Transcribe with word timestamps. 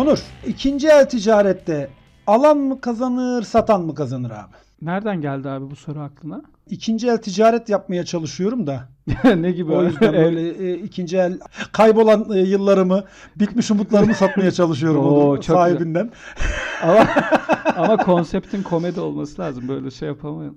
Onur, 0.00 0.18
ikinci 0.46 0.88
el 0.88 1.08
ticarette 1.08 1.90
alan 2.26 2.58
mı 2.58 2.80
kazanır, 2.80 3.42
satan 3.42 3.82
mı 3.82 3.94
kazanır 3.94 4.30
abi? 4.30 4.54
Nereden 4.82 5.20
geldi 5.20 5.48
abi 5.48 5.70
bu 5.70 5.76
soru 5.76 6.00
aklına? 6.00 6.42
İkinci 6.70 7.08
el 7.08 7.16
ticaret 7.16 7.68
yapmaya 7.68 8.04
çalışıyorum 8.04 8.66
da. 8.66 8.88
ne 9.36 9.50
gibi? 9.50 9.72
O 9.72 9.84
yüzden 9.84 10.12
böyle 10.12 10.48
e, 10.48 10.74
ikinci 10.74 11.16
el 11.16 11.38
kaybolan 11.72 12.26
e, 12.32 12.38
yıllarımı, 12.38 13.04
bitmiş 13.36 13.70
umutlarımı 13.70 14.14
satmaya 14.14 14.50
çalışıyorum 14.50 15.00
Oo, 15.06 15.30
Onur 15.30 15.40
çok 15.40 15.56
sahibinden. 15.56 16.10
ama, 16.82 17.06
ama 17.76 17.96
konseptin 17.96 18.62
komedi 18.62 19.00
olması 19.00 19.42
lazım. 19.42 19.68
Böyle 19.68 19.90
şey 19.90 20.08
yapamayız. 20.08 20.54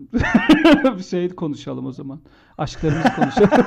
bir 0.98 1.04
şey 1.04 1.30
konuşalım 1.30 1.86
o 1.86 1.92
zaman. 1.92 2.20
Aşklarımızı 2.58 3.16
konuşalım. 3.16 3.66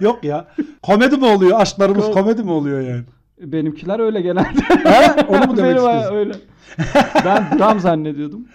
Yok 0.00 0.24
ya. 0.24 0.48
Komedi 0.82 1.16
mi 1.16 1.26
oluyor? 1.26 1.60
Aşklarımız 1.60 2.04
Ko- 2.04 2.12
komedi 2.12 2.42
mi 2.42 2.50
oluyor 2.50 2.80
yani? 2.80 3.04
Benimkiler 3.40 3.98
öyle 4.00 4.20
genelde. 4.20 4.60
He? 4.84 5.26
Onu 5.28 5.46
mu 5.46 5.56
demek 5.56 5.76
istiyorsun? 5.76 6.14
öyle. 6.16 6.32
Ben 7.24 7.58
dram 7.58 7.80
zannediyordum. 7.80 8.46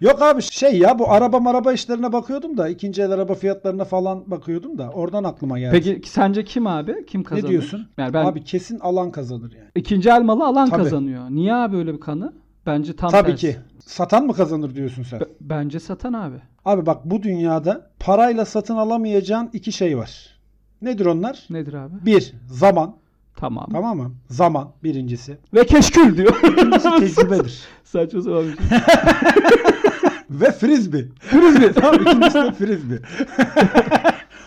Yok 0.00 0.22
abi 0.22 0.42
şey 0.42 0.78
ya 0.78 0.98
bu 0.98 1.10
araba 1.10 1.40
maraba 1.40 1.72
işlerine 1.72 2.12
bakıyordum 2.12 2.56
da 2.56 2.68
ikinci 2.68 3.02
el 3.02 3.10
araba 3.10 3.34
fiyatlarına 3.34 3.84
falan 3.84 4.30
bakıyordum 4.30 4.78
da 4.78 4.90
oradan 4.90 5.24
aklıma 5.24 5.58
geldi. 5.58 5.72
Peki 5.72 6.10
sence 6.10 6.44
kim 6.44 6.66
abi? 6.66 7.06
Kim 7.06 7.22
kazanır? 7.24 7.44
ne 7.44 7.48
diyorsun? 7.50 7.88
Yani 7.98 8.12
ben 8.14 8.24
Abi 8.24 8.44
kesin 8.44 8.78
alan 8.78 9.10
kazanır 9.10 9.52
yani. 9.52 9.68
ikinci 9.74 10.08
el 10.10 10.22
malı 10.22 10.44
alan 10.46 10.68
Tabii. 10.68 10.82
kazanıyor. 10.82 11.30
Niye 11.30 11.54
abi 11.54 11.76
öyle 11.76 11.94
bir 11.94 12.00
kanı? 12.00 12.32
Bence 12.66 12.96
tam 12.96 13.10
Tabii 13.10 13.30
tersi. 13.30 13.40
ki. 13.52 13.56
Satan 13.86 14.26
mı 14.26 14.32
kazanır 14.34 14.74
diyorsun 14.74 15.02
sen? 15.02 15.20
B- 15.20 15.24
bence 15.40 15.80
satan 15.80 16.12
abi. 16.12 16.36
Abi 16.64 16.86
bak 16.86 17.04
bu 17.04 17.22
dünyada 17.22 17.90
parayla 18.00 18.44
satın 18.44 18.76
alamayacağın 18.76 19.50
iki 19.52 19.72
şey 19.72 19.98
var. 19.98 20.38
Nedir 20.82 21.06
onlar? 21.06 21.46
Nedir 21.50 21.74
abi? 21.74 21.94
Bir, 22.06 22.34
zaman. 22.46 22.94
Tamam. 23.40 23.66
Tamam 23.72 23.96
mı? 23.96 24.12
Zaman 24.30 24.70
birincisi. 24.84 25.38
Ve 25.54 25.66
keşkül 25.66 26.16
diyor. 26.16 26.36
İkincisi 26.52 26.88
tecrübedir. 26.98 27.62
Saçma 27.84 28.22
sapan 28.22 28.44
bir 28.48 28.56
şey. 28.68 28.78
Ve 30.30 30.52
frisbee. 30.52 31.04
Frisbee. 31.20 31.72
tamam 31.72 31.94
ikincisi 32.02 32.34
de 32.34 32.52
frisbee. 32.52 32.98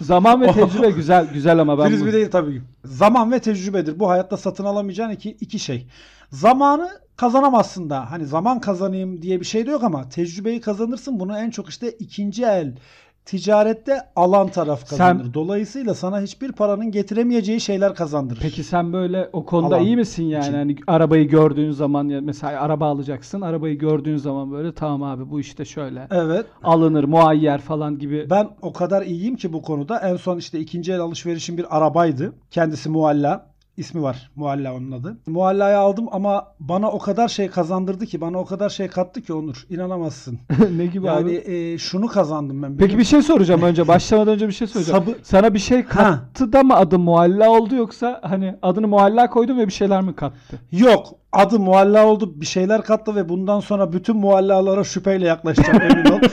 Zaman 0.01 0.41
ve 0.41 0.51
tecrübe 0.51 0.89
güzel 0.91 1.27
güzel 1.33 1.59
ama 1.59 1.79
ben 1.79 1.89
frisbee 1.89 2.09
bu- 2.09 2.13
değil 2.13 2.31
tabii. 2.31 2.61
Zaman 2.85 3.31
ve 3.31 3.39
tecrübedir. 3.39 3.99
Bu 3.99 4.09
hayatta 4.09 4.37
satın 4.37 4.65
alamayacağın 4.65 5.09
iki, 5.11 5.29
iki 5.29 5.59
şey. 5.59 5.87
Zamanı 6.29 6.89
kazanamazsın 7.15 7.89
da. 7.89 8.11
Hani 8.11 8.25
zaman 8.25 8.59
kazanayım 8.61 9.21
diye 9.21 9.39
bir 9.39 9.45
şey 9.45 9.65
de 9.67 9.71
yok 9.71 9.83
ama 9.83 10.09
tecrübeyi 10.09 10.61
kazanırsın. 10.61 11.19
Bunu 11.19 11.37
en 11.39 11.49
çok 11.49 11.69
işte 11.69 11.91
ikinci 11.91 12.43
el 12.43 12.75
ticarette 13.25 13.97
alan 14.15 14.47
taraf 14.47 14.89
kazanır. 14.89 15.23
Sen- 15.23 15.33
Dolayısıyla 15.33 15.93
sana 15.93 16.21
hiçbir 16.21 16.51
paranın 16.51 16.91
getiremeyeceği 16.91 17.61
şeyler 17.61 17.95
kazandırır. 17.95 18.39
Peki 18.41 18.63
sen 18.63 18.93
böyle 18.93 19.29
o 19.33 19.45
konuda 19.45 19.75
Alan 19.75 19.85
iyi 19.85 19.95
misin 19.95 20.23
yani? 20.23 20.43
için. 20.43 20.53
Hani 20.53 20.75
arabayı 20.87 21.27
gördüğün 21.27 21.71
zaman 21.71 22.07
ya 22.09 22.21
mesela 22.21 22.61
araba 22.61 22.87
alacaksın. 22.87 23.41
Arabayı 23.41 23.77
gördüğün 23.77 24.17
zaman 24.17 24.51
böyle 24.51 24.73
tamam 24.73 25.03
abi 25.03 25.29
bu 25.31 25.39
işte 25.39 25.65
şöyle 25.65 26.07
Evet. 26.11 26.45
alınır 26.63 27.03
muayyer 27.03 27.61
falan 27.61 27.99
gibi. 27.99 28.27
Ben 28.29 28.49
o 28.61 28.73
kadar 28.73 29.01
iyiyim 29.01 29.35
ki 29.35 29.53
bu 29.53 29.61
konuda. 29.61 29.99
En 29.99 30.15
son 30.15 30.37
işte 30.37 30.59
ikinci 30.59 30.91
el 30.93 30.99
alışverişim 30.99 31.57
bir 31.57 31.77
arabaydı. 31.77 32.33
Kendisi 32.51 32.89
Mualla. 32.89 33.50
İsmi 33.77 34.01
var. 34.01 34.31
Mualla 34.35 34.73
onun 34.73 34.91
adı. 34.91 35.17
Mualla'yı 35.27 35.77
aldım 35.77 36.05
ama 36.11 36.47
bana 36.59 36.91
o 36.91 36.99
kadar 36.99 37.27
şey 37.27 37.47
kazandırdı 37.47 38.05
ki, 38.05 38.21
bana 38.21 38.37
o 38.39 38.45
kadar 38.45 38.69
şey 38.69 38.87
kattı 38.87 39.21
ki 39.21 39.33
Onur. 39.33 39.65
İnanamazsın. 39.69 40.39
ne 40.77 40.85
gibi 40.85 41.05
Yani 41.07 41.21
abi? 41.21 41.33
e, 41.53 41.77
şunu 41.77 42.07
kazandım 42.07 42.63
ben. 42.63 42.77
Peki 42.77 42.97
bir 42.97 43.03
şey 43.03 43.21
soracağım 43.21 43.61
önce. 43.61 43.87
Başlamadan 43.87 44.33
önce 44.33 44.47
bir 44.47 44.53
şey 44.53 44.67
soracağım. 44.67 45.03
Sabır- 45.03 45.15
Sana 45.23 45.53
bir 45.53 45.59
şey 45.59 45.83
kattı 45.85 46.53
da 46.53 46.63
mı 46.63 46.75
adı 46.75 46.99
mualla 46.99 47.49
oldu 47.49 47.75
yoksa 47.75 48.19
hani 48.23 48.55
adını 48.61 48.87
mualla 48.87 49.29
koydun 49.29 49.57
ve 49.57 49.67
bir 49.67 49.73
şeyler 49.73 50.01
mi 50.01 50.15
kattı? 50.15 50.59
Yok. 50.71 51.07
Adı 51.31 51.59
Mualla 51.59 52.05
oldu. 52.05 52.41
Bir 52.41 52.45
şeyler 52.45 52.83
kattı 52.83 53.15
ve 53.15 53.29
bundan 53.29 53.59
sonra 53.59 53.93
bütün 53.93 54.17
muallalara 54.17 54.83
şüpheyle 54.83 55.27
yaklaşacağım 55.27 55.81
emin 55.81 56.11
ol. 56.11 56.19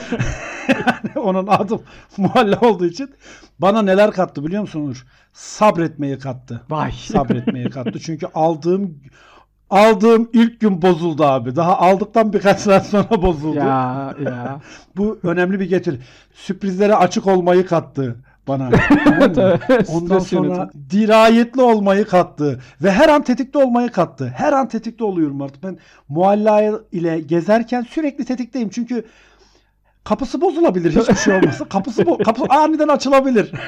Yani 0.69 1.19
onun 1.25 1.47
adı 1.47 1.79
Mualla 2.17 2.59
olduğu 2.59 2.85
için 2.85 3.09
bana 3.59 3.81
neler 3.81 4.11
kattı 4.11 4.45
biliyor 4.45 4.61
musun 4.61 4.81
Onur? 4.81 5.05
Sabretmeyi 5.33 6.17
kattı. 6.19 6.61
Vay. 6.69 6.91
sabretmeye 6.91 7.69
kattı. 7.69 7.99
Çünkü 7.99 8.27
aldığım 8.33 8.97
aldığım 9.69 10.29
ilk 10.33 10.59
gün 10.59 10.81
bozuldu 10.81 11.23
abi. 11.23 11.55
Daha 11.55 11.77
aldıktan 11.77 12.33
birkaç 12.33 12.59
saat 12.59 12.85
sonra 12.85 13.21
bozuldu. 13.21 13.57
ya 13.57 14.15
ya. 14.25 14.61
Bu 14.97 15.19
önemli 15.23 15.59
bir 15.59 15.69
getir. 15.69 15.99
Sürprizlere 16.33 16.95
açık 16.95 17.27
olmayı 17.27 17.65
kattı 17.65 18.15
bana. 18.49 18.69
Tamam 19.03 19.31
Ondan 19.93 20.19
stres 20.19 20.27
sonra 20.27 20.55
yönetimi. 20.55 20.89
dirayetli 20.89 21.61
olmayı 21.61 22.05
kattı 22.05 22.59
ve 22.83 22.91
her 22.91 23.09
an 23.09 23.23
tetikte 23.23 23.59
olmayı 23.59 23.89
kattı. 23.89 24.33
Her 24.37 24.53
an 24.53 24.67
tetikte 24.67 25.03
oluyorum 25.03 25.41
artık. 25.41 25.63
Ben 25.63 25.77
mualla 26.09 26.81
ile 26.91 27.19
gezerken 27.19 27.81
sürekli 27.81 28.25
tetikteyim. 28.25 28.69
Çünkü 28.69 29.05
kapısı 30.03 30.41
bozulabilir 30.41 30.95
hiçbir 30.95 31.15
şey 31.15 31.35
olmasa. 31.35 31.65
Kapısı 31.65 32.01
bo- 32.01 32.23
kapı 32.23 32.43
aniden 32.49 32.87
açılabilir. 32.87 33.51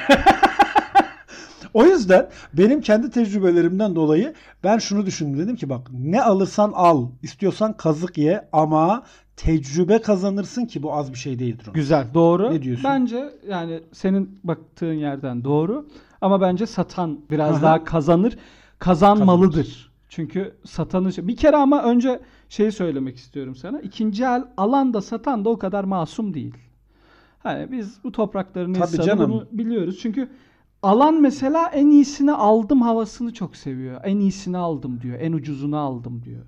O 1.74 1.84
yüzden 1.84 2.28
benim 2.54 2.80
kendi 2.80 3.10
tecrübelerimden 3.10 3.94
dolayı 3.96 4.34
ben 4.64 4.78
şunu 4.78 5.06
düşündüm. 5.06 5.38
Dedim 5.38 5.56
ki 5.56 5.68
bak 5.70 5.86
ne 5.92 6.22
alırsan 6.22 6.72
al. 6.74 7.06
istiyorsan 7.22 7.72
kazık 7.76 8.18
ye 8.18 8.48
ama 8.52 9.02
tecrübe 9.36 10.00
kazanırsın 10.00 10.66
ki 10.66 10.82
bu 10.82 10.94
az 10.94 11.12
bir 11.12 11.18
şey 11.18 11.38
değildir. 11.38 11.66
o. 11.70 11.72
Güzel, 11.72 12.06
doğru. 12.14 12.50
Ne 12.54 12.62
diyorsun? 12.62 12.84
Bence 12.84 13.30
yani 13.48 13.80
senin 13.92 14.40
baktığın 14.44 14.92
yerden 14.92 15.44
doğru. 15.44 15.86
Ama 16.20 16.40
bence 16.40 16.66
satan 16.66 17.20
biraz 17.30 17.54
Aha. 17.54 17.62
daha 17.62 17.84
kazanır, 17.84 18.36
kazanmalıdır. 18.78 19.92
Çünkü 20.08 20.54
satanı 20.64 21.10
bir 21.28 21.36
kere 21.36 21.56
ama 21.56 21.82
önce 21.82 22.20
şeyi 22.48 22.72
söylemek 22.72 23.16
istiyorum 23.16 23.56
sana. 23.56 23.80
İkinci 23.80 24.24
el 24.24 24.44
alan 24.56 24.94
da 24.94 25.00
satan 25.00 25.44
da 25.44 25.48
o 25.50 25.58
kadar 25.58 25.84
masum 25.84 26.34
değil. 26.34 26.54
Hani 27.38 27.72
biz 27.72 27.98
bu 28.04 28.12
toprakların 28.12 28.72
Tabii 28.74 28.82
insanı 28.84 29.06
canım. 29.06 29.30
bunu 29.30 29.46
biliyoruz. 29.52 29.98
Çünkü 30.02 30.28
alan 30.82 31.20
mesela 31.20 31.68
en 31.68 31.90
iyisini 31.90 32.32
aldım 32.32 32.82
havasını 32.82 33.32
çok 33.32 33.56
seviyor. 33.56 34.00
En 34.04 34.16
iyisini 34.16 34.56
aldım 34.58 35.00
diyor. 35.00 35.18
En 35.20 35.32
ucuzunu 35.32 35.78
aldım 35.78 36.22
diyor. 36.24 36.42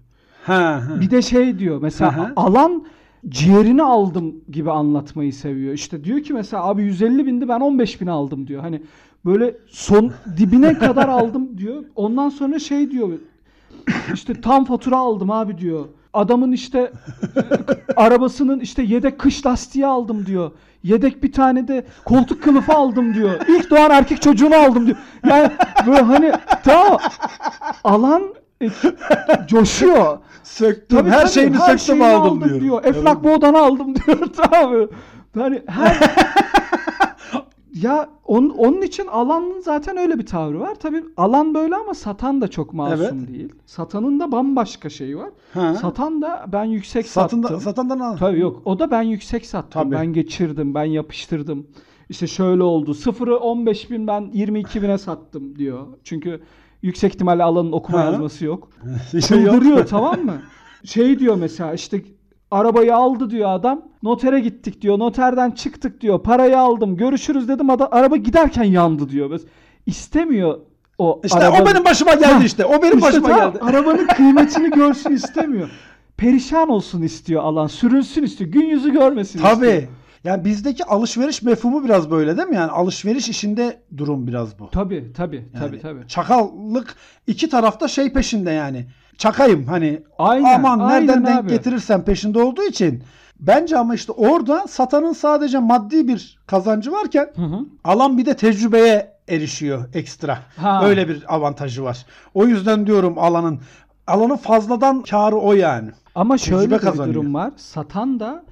Ha, 0.46 0.82
ha. 0.88 1.00
Bir 1.00 1.10
de 1.10 1.22
şey 1.22 1.58
diyor 1.58 1.82
mesela 1.82 2.16
hı. 2.16 2.32
alan 2.36 2.84
ciğerini 3.28 3.82
aldım 3.82 4.34
gibi 4.50 4.70
anlatmayı 4.70 5.32
seviyor. 5.32 5.74
İşte 5.74 6.04
diyor 6.04 6.22
ki 6.22 6.32
mesela 6.32 6.64
abi 6.64 6.82
150 6.82 7.26
bindi 7.26 7.48
ben 7.48 7.60
15 7.60 8.00
bin 8.00 8.06
aldım 8.06 8.46
diyor. 8.46 8.62
Hani 8.62 8.82
böyle 9.24 9.56
son 9.68 10.12
dibine 10.36 10.78
kadar 10.78 11.08
aldım 11.08 11.58
diyor. 11.58 11.84
Ondan 11.96 12.28
sonra 12.28 12.58
şey 12.58 12.90
diyor 12.90 13.08
işte 14.14 14.40
tam 14.40 14.64
fatura 14.64 14.96
aldım 14.96 15.30
abi 15.30 15.58
diyor. 15.58 15.84
Adamın 16.12 16.52
işte 16.52 16.92
arabasının 17.96 18.60
işte 18.60 18.82
yedek 18.82 19.18
kış 19.18 19.46
lastiği 19.46 19.86
aldım 19.86 20.26
diyor. 20.26 20.50
Yedek 20.82 21.22
bir 21.22 21.32
tane 21.32 21.68
de 21.68 21.86
koltuk 22.04 22.42
kılıfı 22.42 22.72
aldım 22.72 23.14
diyor. 23.14 23.40
İlk 23.48 23.70
doğan 23.70 23.90
erkek 23.90 24.22
çocuğunu 24.22 24.54
aldım 24.54 24.86
diyor. 24.86 24.96
Yani 25.26 25.50
böyle 25.86 26.02
hani 26.02 26.32
tamam 26.64 26.98
alan 27.84 28.22
e, 28.66 29.46
coşuyor. 29.48 30.18
söktüm. 30.42 30.98
Tabii, 30.98 31.10
her 31.10 31.20
tabii, 31.20 31.30
şeyini 31.30 31.56
her 31.56 31.60
söktüm 31.78 31.78
şeyini 31.78 32.04
aldım, 32.04 32.60
diyor. 32.60 32.84
Eflak 32.84 33.18
Evet. 33.24 33.36
Boğdan'ı 33.36 33.58
aldım 33.58 33.94
diyor. 34.06 34.18
tamam. 34.36 34.74
Yani 35.36 35.62
her 35.66 36.00
ya 37.74 38.08
onun, 38.24 38.50
onun 38.50 38.82
için 38.82 39.06
alanın 39.06 39.60
zaten 39.60 39.96
öyle 39.96 40.18
bir 40.18 40.26
tavrı 40.26 40.60
var. 40.60 40.74
Tabii 40.74 41.04
alan 41.16 41.54
böyle 41.54 41.76
ama 41.76 41.94
satan 41.94 42.40
da 42.40 42.48
çok 42.48 42.74
masum 42.74 43.00
Evet. 43.18 43.28
değil. 43.28 43.52
Satanın 43.66 44.20
da 44.20 44.32
bambaşka 44.32 44.88
şeyi 44.90 45.18
var. 45.18 45.30
Ha. 45.54 45.74
Satan 45.74 46.22
da 46.22 46.44
ben 46.52 46.64
yüksek 46.64 47.06
Satın 47.06 47.42
sattım. 47.42 47.56
da, 47.56 47.60
satandan 47.60 47.98
al. 47.98 48.16
Tabii 48.16 48.40
yok. 48.40 48.62
O 48.64 48.78
da 48.78 48.90
ben 48.90 49.02
yüksek 49.02 49.46
sattım. 49.46 49.82
Tabii. 49.82 49.94
Ben 49.94 50.06
geçirdim. 50.12 50.74
Ben 50.74 50.84
yapıştırdım. 50.84 51.66
İşte 52.08 52.26
şöyle 52.26 52.62
oldu. 52.62 52.94
Sıfırı 52.94 53.36
15 53.36 53.90
bin 53.90 54.06
ben 54.06 54.30
22 54.32 54.82
bine 54.82 54.98
sattım 54.98 55.56
diyor. 55.58 55.86
Çünkü 56.04 56.40
yüksek 56.84 57.14
ihtimalle 57.14 57.42
alanın 57.42 57.72
okuma 57.72 58.00
Ha. 58.00 58.04
yazması 58.04 58.44
yok. 58.44 58.68
Şey. 59.10 59.20
Çıldırıyor 59.20 59.86
tamam 59.86 60.20
mı? 60.24 60.34
Şey 60.84 61.18
diyor 61.18 61.36
mesela 61.36 61.72
işte 61.74 62.02
arabayı 62.50 62.96
aldı 62.96 63.30
diyor 63.30 63.48
adam. 63.52 63.82
Notere 64.02 64.40
gittik 64.40 64.82
diyor. 64.82 64.98
Noterden 64.98 65.50
çıktık 65.50 66.00
diyor. 66.00 66.22
Parayı 66.22 66.58
aldım. 66.58 66.96
Görüşürüz 66.96 67.48
dedim. 67.48 67.70
Ada, 67.70 67.92
araba 67.92 68.16
giderken 68.16 68.64
yandı 68.64 69.08
diyor. 69.08 69.30
Mes- 69.30 69.46
İstemiyor 69.86 70.58
o 70.98 71.20
İşte 71.24 71.38
arabanın- 71.38 71.62
o 71.62 71.66
benim 71.66 71.84
başıma 71.84 72.14
geldi 72.14 72.24
Ha. 72.34 72.44
işte. 72.44 72.64
O 72.64 72.82
benim 72.82 72.98
İşte 72.98 73.02
başıma 73.02 73.28
geldi. 73.28 73.58
Arabanın 73.60 74.06
kıymetini 74.06 74.70
görsün 74.70 75.10
istemiyor. 75.10 75.70
Perişan 76.16 76.68
olsun 76.68 77.02
istiyor 77.02 77.42
alan. 77.42 77.66
Sürünsün 77.66 78.22
istiyor. 78.22 78.50
Gün 78.50 78.66
yüzü 78.66 78.92
görmesin 78.92 79.38
istiyor. 79.38 79.54
Tabii. 79.56 79.88
Yani 80.24 80.44
bizdeki 80.44 80.84
alışveriş 80.84 81.42
mefhumu 81.42 81.84
biraz 81.84 82.10
böyle 82.10 82.36
değil 82.36 82.48
mi? 82.48 82.56
Yani 82.56 82.70
alışveriş 82.70 83.28
işinde 83.28 83.80
durum 83.96 84.26
biraz 84.26 84.58
bu. 84.58 84.70
Tabii 84.70 85.12
tabii 85.16 85.36
Yani 85.54 85.66
tabii 85.66 85.80
tabii. 85.80 86.08
Çakallık 86.08 86.94
iki 87.26 87.48
tarafta 87.48 87.88
şey 87.88 88.12
peşinde 88.12 88.50
yani. 88.50 88.86
Çakayım 89.18 89.64
hani 89.66 90.02
Aynen, 90.18 90.54
aman 90.54 90.78
aynen 90.78 91.06
nereden 91.06 91.26
denk 91.26 91.38
abi. 91.38 91.48
getirirsen 91.48 92.04
peşinde 92.04 92.42
olduğu 92.42 92.62
için. 92.62 93.02
Bence 93.40 93.78
ama 93.78 93.94
işte 93.94 94.12
orada 94.12 94.66
satanın 94.68 95.12
sadece 95.12 95.58
maddi 95.58 96.08
bir 96.08 96.38
kazancı 96.46 96.92
varken 96.92 97.30
Hı 97.36 97.42
hı. 97.42 97.58
alan 97.84 98.18
bir 98.18 98.26
de 98.26 98.34
tecrübeye 98.36 99.14
erişiyor 99.28 99.84
ekstra. 99.94 100.38
Ha. 100.56 100.80
Öyle 100.86 101.08
bir 101.08 101.34
avantajı 101.34 101.82
var. 101.84 102.06
O 102.34 102.46
yüzden 102.46 102.86
diyorum 102.86 103.18
alanın 103.18 103.60
alanın 104.06 104.36
fazladan 104.36 105.02
karı 105.02 105.36
o 105.36 105.52
yani. 105.52 105.90
Ama 106.14 106.38
şöyle 106.38 106.58
Tecrübe 106.60 106.74
bir 106.74 106.80
kazanıyor. 106.80 107.14
durum 107.14 107.34
var. 107.34 107.50
Satan 107.56 108.20
da 108.20 108.44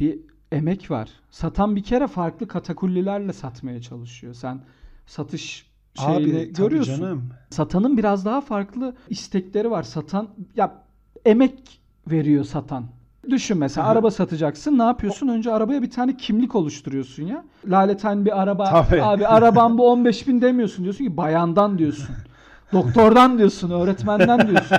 bir 0.00 0.18
emek 0.56 0.90
var. 0.90 1.08
Satan 1.30 1.76
bir 1.76 1.82
kere 1.82 2.06
farklı 2.06 2.48
katakullilerle 2.48 3.32
satmaya 3.32 3.80
çalışıyor. 3.82 4.34
Sen 4.34 4.60
satış 5.06 5.66
şeyini 5.94 6.38
Abi 6.38 6.52
görüyorsun. 6.52 7.00
canım. 7.00 7.28
Satanın 7.50 7.96
biraz 7.98 8.24
daha 8.24 8.40
farklı 8.40 8.94
istekleri 9.08 9.70
var. 9.70 9.82
Satan 9.82 10.28
ya 10.56 10.82
emek 11.24 11.80
veriyor 12.10 12.44
satan. 12.44 12.84
Düşün 13.30 13.58
mesela 13.58 13.84
Hı 13.86 13.88
hı. 13.88 13.92
araba 13.92 14.10
satacaksın. 14.10 14.78
Ne 14.78 14.82
yapıyorsun? 14.82 15.28
Önce 15.28 15.52
arabaya 15.52 15.82
bir 15.82 15.90
tane 15.90 16.16
kimlik 16.16 16.54
oluşturuyorsun 16.54 17.22
ya. 17.22 17.44
Laleten 17.66 18.24
bir 18.24 18.42
araba. 18.42 18.64
Tabii. 18.64 19.02
Abi 19.02 19.26
arabam 19.26 19.78
bu 19.78 19.90
15 19.90 20.28
bin 20.28 20.40
demiyorsun. 20.40 20.84
Diyorsun 20.84 21.04
ki 21.04 21.16
bayandan 21.16 21.78
diyorsun. 21.78 22.16
Doktordan 22.72 23.38
diyorsun. 23.38 23.70
Öğretmenden 23.70 24.48
diyorsun. 24.48 24.78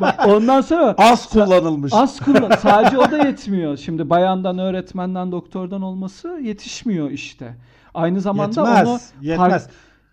Bak 0.00 0.26
ondan 0.28 0.60
sonra 0.60 0.94
Az 0.98 1.26
kullanılmış. 1.28 1.92
Az 1.94 2.20
kullan. 2.20 2.50
Sadece 2.62 2.98
o 2.98 3.10
da 3.10 3.18
yetmiyor. 3.18 3.76
Şimdi 3.76 4.10
bayandan, 4.10 4.58
öğretmenden, 4.58 5.32
doktordan 5.32 5.82
olması 5.82 6.28
yetişmiyor 6.42 7.10
işte. 7.10 7.54
Aynı 7.94 8.20
zamanda 8.20 8.60
Yetmez. 8.60 8.88
onu 8.88 8.98
Yetmez. 9.20 9.50
fark- 9.52 9.70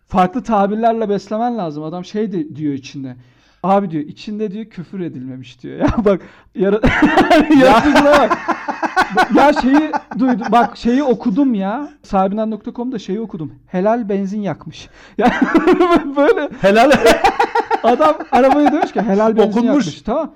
farklı 0.07 0.43
tabirlerle 0.43 1.09
beslemen 1.09 1.57
lazım. 1.57 1.83
Adam 1.83 2.05
şey 2.05 2.31
de 2.31 2.55
diyor 2.55 2.73
içinde. 2.73 3.15
Abi 3.63 3.91
diyor 3.91 4.03
içinde 4.03 4.51
diyor 4.51 4.65
küfür 4.65 4.99
edilmemiş 4.99 5.63
diyor. 5.63 5.79
Ya 5.79 5.87
bak 6.05 6.21
yara 6.55 6.75
yaratıcılığa 7.61 8.29
bak. 8.29 8.37
ya 9.35 9.53
şeyi 9.53 9.91
duydum. 10.19 10.47
Bak 10.51 10.77
şeyi 10.77 11.03
okudum 11.03 11.53
ya. 11.53 11.89
Sahibinden.com'da 12.03 12.99
şeyi 12.99 13.19
okudum. 13.21 13.55
Helal 13.67 14.09
benzin 14.09 14.41
yakmış. 14.41 14.89
Ya 15.17 15.31
böyle 16.15 16.49
Helal. 16.61 16.91
Adam 17.83 18.15
arabaya 18.31 18.71
demiş 18.73 18.91
ki 18.93 19.01
helal 19.01 19.37
benzin 19.37 19.49
Okunmuş. 19.49 19.67
yakmış. 19.67 20.01
Tamam. 20.01 20.33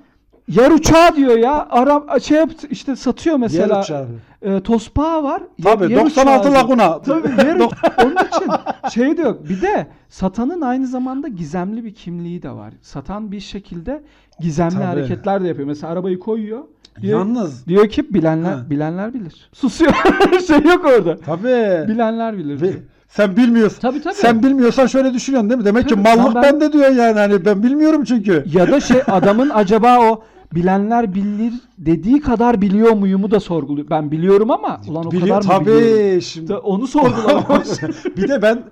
Yer 0.48 0.70
uçağı 0.70 1.16
diyor 1.16 1.38
ya. 1.38 1.66
Ara 1.70 2.20
şey 2.20 2.38
yaptı 2.38 2.66
işte 2.70 2.96
satıyor 2.96 3.36
mesela. 3.36 3.74
Yer 3.76 3.82
uçağı. 3.82 4.06
E, 4.42 4.60
tospağı 4.60 5.22
var. 5.22 5.42
Tabii 5.62 5.92
yer 5.92 6.00
96 6.00 6.38
uçağı 6.40 6.52
diyor. 6.52 6.62
Laguna. 6.64 7.00
Tabii 7.02 7.28
yer 7.46 7.56
Onun 8.04 8.14
için 8.16 8.50
şey 8.94 9.16
diyor. 9.16 9.36
Bir 9.48 9.60
de 9.62 9.86
satanın 10.08 10.60
aynı 10.60 10.86
zamanda 10.86 11.28
gizemli 11.28 11.84
bir 11.84 11.94
kimliği 11.94 12.42
de 12.42 12.50
var. 12.50 12.72
Satan 12.82 13.32
bir 13.32 13.40
şekilde 13.40 14.02
gizemli 14.40 14.72
Tabii. 14.74 14.84
hareketler 14.84 15.42
de 15.44 15.48
yapıyor. 15.48 15.68
Mesela 15.68 15.92
arabayı 15.92 16.18
koyuyor. 16.18 16.60
Diyor, 17.02 17.18
Yalnız 17.20 17.66
diyor 17.66 17.88
ki 17.88 18.14
bilenler 18.14 18.52
Ha. 18.52 18.70
bilenler 18.70 19.14
bilir. 19.14 19.48
Susuyor. 19.52 19.92
şey 20.46 20.62
yok 20.62 20.84
orada. 20.84 21.16
tabii. 21.16 21.88
Bilenler 21.88 22.38
bilir. 22.38 22.60
Bi- 22.62 22.82
Sen 23.08 23.36
bilmiyorsun. 23.36 23.80
Tabii 23.80 24.02
tabii. 24.02 24.14
Sen 24.14 24.42
bilmiyorsan 24.42 24.86
şöyle 24.86 25.14
düşünüyorsun 25.14 25.50
değil 25.50 25.58
mi? 25.58 25.64
Demek 25.64 25.88
ki 25.88 25.94
Tabii, 25.94 26.02
mallık 26.08 26.26
ama 26.26 26.42
ben- 26.42 26.52
bende 26.52 26.72
diyor 26.72 26.90
yani. 26.90 27.18
Hani 27.18 27.44
ben 27.44 27.62
bilmiyorum 27.62 28.04
çünkü. 28.04 28.44
Ya 28.54 28.70
da 28.70 28.80
şey 28.80 29.02
adamın 29.06 29.50
acaba 29.54 29.98
o 30.00 30.22
bilenler 30.54 31.14
bilir 31.14 31.52
dediği 31.78 32.20
kadar 32.20 32.60
biliyor 32.60 32.92
muyumu 32.92 33.30
da 33.30 33.40
sorguluyor. 33.40 33.90
Ben 33.90 34.10
biliyorum 34.10 34.50
ama 34.50 34.80
ulan 34.88 35.06
o 35.06 35.10
Biliyor 35.10 35.40
kadar 35.42 35.58
mı 35.60 35.66
biliyorum? 35.66 35.88
tabii 36.10 36.22
şimdi. 36.22 36.54
Onu 36.54 36.86
sorgulamak. 36.86 37.66
bir 38.16 38.28
de 38.28 38.42
ben 38.42 38.62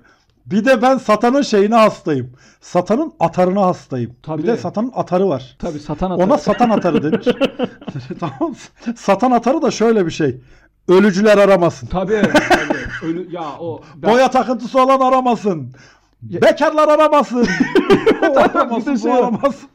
bir 0.45 0.65
de 0.65 0.81
ben 0.81 0.97
satanın 0.97 1.41
şeyine 1.41 1.75
hastayım. 1.75 2.31
Satanın 2.61 3.13
atarına 3.19 3.61
hastayım. 3.61 4.15
Tabii. 4.23 4.43
Bir 4.43 4.47
de 4.47 4.57
satanın 4.57 4.91
atarı 4.95 5.29
var. 5.29 5.55
Tabii 5.59 5.79
satan 5.79 6.11
atar. 6.11 6.25
Ona 6.25 6.37
satan 6.37 6.69
atarı 6.69 7.03
denir. 7.03 7.35
tamam. 8.19 8.55
Satan 8.95 9.31
atarı 9.31 9.61
da 9.61 9.71
şöyle 9.71 10.05
bir 10.05 10.11
şey. 10.11 10.41
Ölücüler 10.87 11.37
aramasın. 11.37 11.87
Tabii. 11.87 12.21
tabii. 12.49 13.11
Ölü, 13.11 13.27
ya 13.31 13.43
o 13.59 13.81
ben- 13.95 14.11
Boya 14.13 14.29
takıntısı 14.31 14.81
olan 14.83 14.99
aramasın. 14.99 15.73
Bekarlar 16.21 16.87
aramasın. 16.87 17.47
o 18.29 18.39
aramasın, 18.39 18.95
şey 18.95 19.11
bu 19.11 19.15
var. 19.15 19.19
aramasın. 19.23 19.69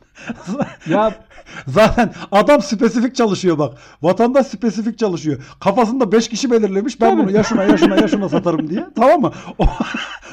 ya 0.90 1.14
Zaten 1.66 2.10
adam 2.32 2.62
spesifik 2.62 3.14
çalışıyor 3.16 3.58
bak. 3.58 3.74
Vatandaş 4.02 4.46
spesifik 4.46 4.98
çalışıyor. 4.98 5.38
Kafasında 5.60 6.12
5 6.12 6.28
kişi 6.28 6.50
belirlemiş. 6.50 7.00
Ben 7.00 7.10
Tabii. 7.10 7.22
bunu 7.22 7.36
ya 7.36 7.42
şuna 7.42 7.64
ya 7.64 7.76
şuna 7.76 7.96
ya 7.96 8.08
şuna 8.08 8.28
satarım 8.28 8.70
diye. 8.70 8.86
Tamam 8.96 9.20
mı? 9.20 9.32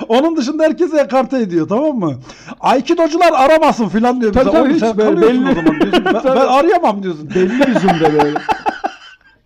Onun 0.07 0.37
dışında 0.37 0.63
herkese 0.63 0.97
ekarte 0.97 1.39
ediyor. 1.41 1.67
Tamam 1.69 1.99
mı? 1.99 2.13
Aikidocular 2.59 3.31
aramasın 3.33 3.87
filan 3.89 4.21
diyor. 4.21 4.33
Tabii, 4.33 4.45
bize. 4.45 4.51
tabii, 4.51 4.61
Oğlum 4.61 4.73
hiç 4.73 4.79
sen 4.79 4.97
böyle 4.97 5.21
belli. 5.21 5.51
o 5.51 5.53
zaman 5.55 5.81
diyorsun. 5.81 6.05
Ben, 6.05 6.13
ben 6.23 6.35
arayamam 6.35 7.03
diyorsun. 7.03 7.29
belli 7.29 7.69
yüzümde 7.69 8.13
böyle. 8.23 8.37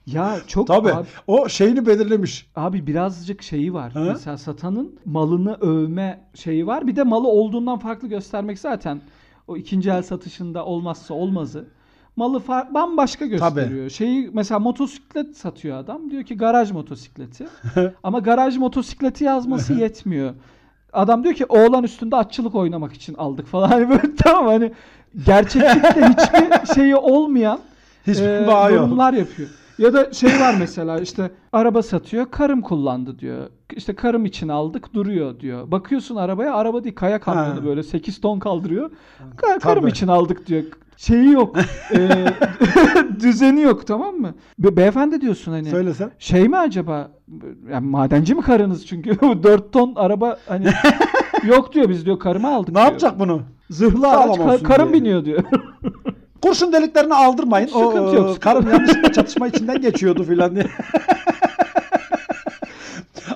Ya 0.08 0.36
çok 0.48 0.68
Tabii. 0.68 0.94
abi, 0.94 1.08
O 1.28 1.50
şeyini 1.50 1.86
belirlemiş. 1.86 2.48
abi 2.56 2.88
birazcık 2.88 3.42
şeyi 3.44 3.74
var. 3.74 3.92
Ha? 3.92 4.00
Mesela 4.00 4.38
satanın 4.38 5.00
malını 5.06 5.54
övme 5.56 6.20
şeyi 6.36 6.68
var. 6.68 6.88
Bir 6.88 6.96
de 6.96 7.04
malı 7.04 7.28
olduğundan 7.28 7.80
farklı 7.80 8.08
göstermek 8.08 8.60
zaten 8.60 9.02
o 9.48 9.58
ikinci 9.58 9.90
el 9.90 10.02
satışında 10.02 10.66
olmazsa 10.66 11.14
olmazı. 11.14 11.66
Malı 12.16 12.40
far- 12.40 12.74
bambaşka 12.74 13.26
gösteriyor. 13.26 13.90
Şeyi 13.90 14.30
mesela 14.34 14.60
motosiklet 14.60 15.38
satıyor 15.38 15.78
adam. 15.78 16.12
Diyor 16.12 16.24
ki 16.24 16.38
garaj 16.38 16.72
motosikleti. 16.72 17.48
Ama 18.04 18.20
garaj 18.20 18.58
motosikleti 18.58 19.24
yazması 19.24 19.74
yetmiyor. 19.74 20.34
Adam 20.94 21.24
diyor 21.24 21.36
ki 21.36 21.46
oğlan 21.46 21.84
üstünde 21.84 22.16
atçılık 22.16 22.56
oynamak 22.56 22.94
için 22.94 23.14
aldık 23.14 23.48
falan. 23.52 23.68
Hani 23.70 23.90
böyle 23.90 24.16
tamam 24.16 24.46
hani 24.48 24.72
gerçeklikle 25.26 26.08
hiçbir 26.10 26.74
şeyi 26.76 26.96
olmayan 26.96 27.60
Hiçbir 28.08 28.44
e, 28.44 28.48
bağı 28.48 28.72
yok. 28.72 28.82
yorumlar 28.82 29.14
yapıyor. 29.14 29.50
Ya 29.80 29.94
da 29.94 30.14
şey 30.14 30.30
var 30.40 30.56
mesela 30.60 31.00
işte 31.00 31.32
araba 31.54 31.84
satıyor 31.84 32.26
karım 32.32 32.62
kullandı 32.62 33.20
diyor. 33.20 33.48
İşte 33.76 33.96
karım 33.96 34.26
için 34.26 34.48
aldık 34.48 34.94
duruyor 34.94 35.40
diyor. 35.40 35.72
Bakıyorsun 35.72 36.16
arabaya 36.16 36.54
araba 36.56 36.84
değil 36.84 36.96
kaya 36.96 37.20
kamyonu 37.20 37.62
Ha. 37.62 37.66
böyle 37.66 37.84
8 37.84 38.22
ton 38.22 38.40
kaldırıyor. 38.40 38.92
Ka- 39.38 39.60
karım 39.60 39.82
Tabii. 39.82 39.92
için 39.92 40.08
aldık 40.08 40.48
diyor. 40.48 40.64
Şeyi 40.98 41.32
yok. 41.32 41.56
e, 41.96 42.26
düzeni 43.20 43.62
yok 43.62 43.88
tamam 43.88 44.16
mı? 44.16 44.34
Be- 44.60 44.78
beyefendi 44.78 45.22
diyorsun 45.22 45.52
hani. 45.52 45.70
Söylesen. 45.70 46.12
Şey 46.20 46.48
mi 46.48 46.58
acaba? 46.58 47.12
Yani 47.72 47.88
madenci 47.90 48.36
mi 48.36 48.42
karınız 48.42 48.86
çünkü 48.88 49.10
4 49.44 49.74
ton 49.74 49.94
araba 49.96 50.38
hani 50.48 50.66
yok 51.48 51.74
diyor 51.74 51.90
biz 51.90 52.06
diyor 52.06 52.20
karımı 52.20 52.48
aldık 52.56 52.70
Ne 52.70 52.76
diyor. 52.76 52.86
yapacak 52.86 53.20
bunu? 53.20 53.42
Zırhlı 53.70 54.02
Sağlam 54.02 54.30
araç 54.30 54.38
kar- 54.38 54.54
olsun 54.54 54.66
karım 54.66 54.90
diye. 54.94 55.02
biniyor 55.02 55.26
diyor. 55.26 55.44
Kurşun 56.42 56.74
deliklerini 56.74 57.14
aldırmayın. 57.14 57.70
O, 57.74 57.90
Sıkıntı 57.90 58.16
yok, 58.16 58.28
sıkıntı 58.28 58.40
Karım 58.40 58.70
yanlışlıkla 58.70 59.12
çatışma 59.12 59.48
içinden 59.48 59.82
geçiyordu 59.82 60.24
filan 60.24 60.56
diye. 60.56 60.66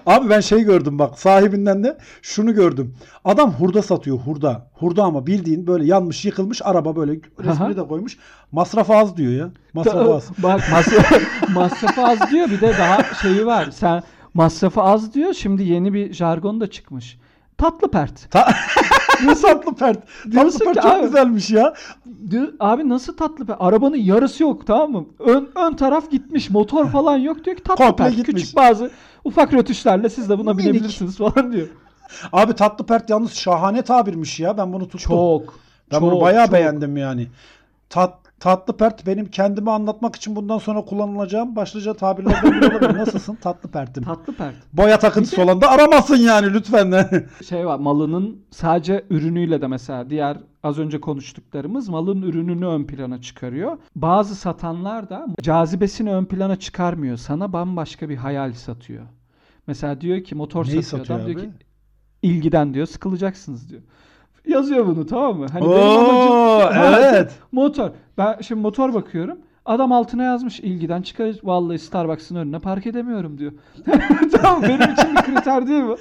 Abi 0.05 0.29
ben 0.29 0.39
şey 0.39 0.63
gördüm 0.63 0.99
bak 0.99 1.19
sahibinden 1.19 1.83
de 1.83 1.97
şunu 2.21 2.53
gördüm. 2.53 2.95
Adam 3.25 3.51
hurda 3.51 3.81
satıyor 3.81 4.17
hurda. 4.17 4.67
Hurda 4.73 5.03
ama 5.03 5.27
bildiğin 5.27 5.67
böyle 5.67 5.85
yanmış 5.85 6.25
yıkılmış 6.25 6.61
araba 6.63 6.95
böyle 6.95 7.19
resmini 7.43 7.77
de 7.77 7.87
koymuş. 7.87 8.17
Masrafı 8.51 8.93
az 8.93 9.17
diyor 9.17 9.31
ya. 9.31 9.49
Masrafı 9.73 10.13
az. 10.15 10.29
Bak 10.37 10.61
masrafı, 10.71 11.21
masrafı 11.53 12.05
az 12.05 12.31
diyor 12.31 12.49
bir 12.49 12.61
de 12.61 12.73
daha 12.77 13.03
şeyi 13.21 13.45
var. 13.45 13.69
Sen 13.71 14.03
masrafı 14.33 14.81
az 14.81 15.13
diyor. 15.13 15.33
Şimdi 15.33 15.63
yeni 15.63 15.93
bir 15.93 16.13
jargon 16.13 16.61
da 16.61 16.69
çıkmış. 16.69 17.17
Tatlı 17.57 17.91
pert. 17.91 18.31
Ta- 18.31 18.53
ne 19.25 19.35
tatlı 19.35 19.75
pert. 19.75 20.03
Diyorsun 20.31 20.59
pert 20.59 20.75
ki 20.75 20.81
çok 20.83 20.91
abi- 20.91 21.01
güzelmiş 21.05 21.49
ya. 21.49 21.73
Diyor, 22.29 22.47
abi 22.59 22.89
nasıl 22.89 23.17
tatlı 23.17 23.45
pert? 23.45 23.57
Arabanın 23.59 23.95
yarısı 23.95 24.43
yok 24.43 24.67
tamam 24.67 24.91
mı? 24.91 25.05
Ön, 25.19 25.49
ön 25.55 25.73
taraf 25.73 26.11
gitmiş. 26.11 26.49
Motor 26.49 26.87
falan 26.87 27.17
yok 27.17 27.45
diyor 27.45 27.55
ki 27.57 27.63
tatlı 27.63 27.85
Komple 27.85 28.03
pert. 28.03 28.15
gitmiş. 28.15 28.41
Küçük 28.43 28.55
bazı 28.55 28.91
ufak 29.23 29.53
rötuşlarla 29.53 30.09
siz 30.09 30.29
de 30.29 30.39
buna 30.39 30.53
Minik. 30.53 30.65
binebilirsiniz 30.73 31.17
falan 31.17 31.53
diyor. 31.53 31.67
Abi 32.33 32.53
tatlı 32.53 32.85
pert 32.85 33.09
yalnız 33.09 33.33
şahane 33.33 33.81
tabirmiş 33.81 34.39
ya. 34.39 34.57
Ben 34.57 34.73
bunu 34.73 34.83
tuttum. 34.83 34.99
Çok. 34.99 35.53
Ben 35.91 35.99
çok, 35.99 36.11
bunu 36.11 36.21
bayağı 36.21 36.45
çok. 36.45 36.53
beğendim 36.53 36.97
yani. 36.97 37.27
Tat, 37.89 38.13
tatlı 38.41 38.77
pert 38.77 39.07
benim 39.07 39.25
kendimi 39.25 39.71
anlatmak 39.71 40.15
için 40.15 40.35
bundan 40.35 40.57
sonra 40.57 40.85
kullanılacağım 40.85 41.55
başlıca 41.55 41.93
tabirlerden 41.93 42.51
biri 42.51 42.65
olabilir. 42.65 42.97
Nasılsın? 42.99 43.35
Tatlı 43.35 43.69
pertim. 43.69 44.03
Tatlı 44.03 44.33
pert. 44.33 44.55
Boya 44.73 44.99
takıntısı 44.99 45.41
olan 45.41 45.61
da 45.61 45.69
aramasın 45.69 46.15
yani 46.15 46.53
lütfen. 46.53 47.09
şey 47.49 47.65
var 47.65 47.79
malının 47.79 48.45
sadece 48.51 49.05
ürünüyle 49.09 49.61
de 49.61 49.67
mesela 49.67 50.09
diğer 50.09 50.37
az 50.63 50.79
önce 50.79 51.01
konuştuklarımız 51.01 51.89
malın 51.89 52.21
ürününü 52.21 52.65
ön 52.65 52.83
plana 52.83 53.21
çıkarıyor. 53.21 53.77
Bazı 53.95 54.35
satanlar 54.35 55.09
da 55.09 55.27
cazibesini 55.41 56.13
ön 56.13 56.25
plana 56.25 56.55
çıkarmıyor. 56.55 57.17
Sana 57.17 57.53
bambaşka 57.53 58.09
bir 58.09 58.17
hayal 58.17 58.53
satıyor. 58.53 59.03
Mesela 59.67 60.01
diyor 60.01 60.23
ki 60.23 60.35
motor 60.35 60.65
Neyi 60.65 60.83
satıyor, 60.83 61.05
satıyor 61.05 61.19
adam 61.19 61.27
diyor 61.27 61.39
abi? 61.39 61.47
ki 61.47 61.65
ilgiden 62.21 62.73
diyor 62.73 62.85
sıkılacaksınız 62.85 63.69
diyor. 63.69 63.81
Yazıyor 64.47 64.87
bunu 64.87 65.05
tamam 65.05 65.37
mı? 65.37 65.45
Hani 65.51 65.61
benim 65.61 65.71
Oo, 65.77 66.61
amacım 66.61 67.03
evet. 67.03 67.31
motor. 67.51 67.89
Ben 68.17 68.37
şimdi 68.41 68.61
motor 68.61 68.93
bakıyorum. 68.93 69.37
Adam 69.65 69.91
altına 69.91 70.23
yazmış 70.23 70.59
ilgiden 70.59 71.01
çıkar. 71.01 71.35
Vallahi 71.43 71.79
Starbucks'ın 71.79 72.35
önüne 72.35 72.59
park 72.59 72.87
edemiyorum 72.87 73.37
diyor. 73.37 73.51
tamam 74.41 74.61
benim 74.63 74.93
için 74.93 75.15
bir 75.15 75.21
kriter 75.21 75.67
değil 75.67 75.83
bu. 75.83 75.97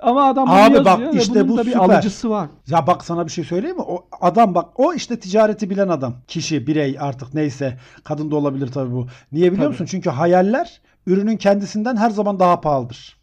Ama 0.00 0.24
adam 0.24 0.46
bunu 0.46 0.54
Abi 0.54 0.60
yazıyor 0.60 0.84
bak 0.84 1.00
ve 1.14 1.18
işte 1.18 1.34
bunun 1.34 1.48
bu 1.48 1.56
da 1.56 1.66
bir 1.66 1.72
süper. 1.72 1.84
alıcısı 1.84 2.30
var. 2.30 2.48
Ya 2.66 2.86
bak 2.86 3.04
sana 3.04 3.26
bir 3.26 3.30
şey 3.30 3.44
söyleyeyim 3.44 3.76
mi? 3.76 3.82
O 3.82 4.06
adam 4.20 4.54
bak 4.54 4.80
o 4.80 4.94
işte 4.94 5.20
ticareti 5.20 5.70
bilen 5.70 5.88
adam. 5.88 6.14
Kişi, 6.28 6.66
birey 6.66 6.96
artık 7.00 7.34
neyse. 7.34 7.78
Kadın 8.04 8.30
da 8.30 8.36
olabilir 8.36 8.66
tabii 8.66 8.92
bu. 8.92 9.06
Niye 9.32 9.46
biliyor 9.52 9.56
Tabii. 9.64 9.68
musun? 9.72 9.86
Çünkü 9.90 10.10
hayaller 10.10 10.80
ürünün 11.06 11.36
kendisinden 11.36 11.96
her 11.96 12.10
zaman 12.10 12.38
daha 12.40 12.60
pahalıdır. 12.60 13.16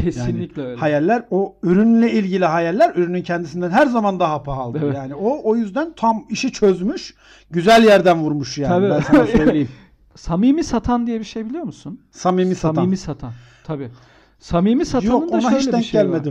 Kesinlikle 0.00 0.62
öyle. 0.62 0.80
Hayaller 0.80 1.22
o 1.30 1.56
ürünle 1.62 2.12
ilgili 2.12 2.44
hayaller 2.44 2.94
ürünün 2.94 3.22
kendisinden 3.22 3.70
her 3.70 3.86
zaman 3.86 4.20
daha 4.20 4.42
pahalı. 4.42 4.78
Evet. 4.82 4.96
Yani 4.96 5.14
o 5.14 5.40
o 5.44 5.56
yüzden 5.56 5.92
tam 5.96 6.24
işi 6.30 6.52
çözmüş. 6.52 7.14
Güzel 7.50 7.84
yerden 7.84 8.18
vurmuş 8.18 8.58
yani. 8.58 8.68
Tabii. 8.68 8.90
Ben 8.90 9.00
sana 9.00 9.26
söyleyeyim. 9.26 9.68
Samimi 10.14 10.64
satan 10.64 11.06
diye 11.06 11.18
bir 11.18 11.24
şey 11.24 11.48
biliyor 11.48 11.64
musun? 11.64 12.00
Samimi 12.10 12.54
satan. 12.54 12.74
Samimi 12.74 12.96
satan. 12.96 13.32
Tabii. 13.64 13.90
Samimi 14.38 14.86
satanın 14.86 15.10
Yok 15.10 15.32
da 15.32 15.40
şöyle 15.40 15.78
bir 15.78 15.82
şey 15.82 16.10
var. 16.10 16.22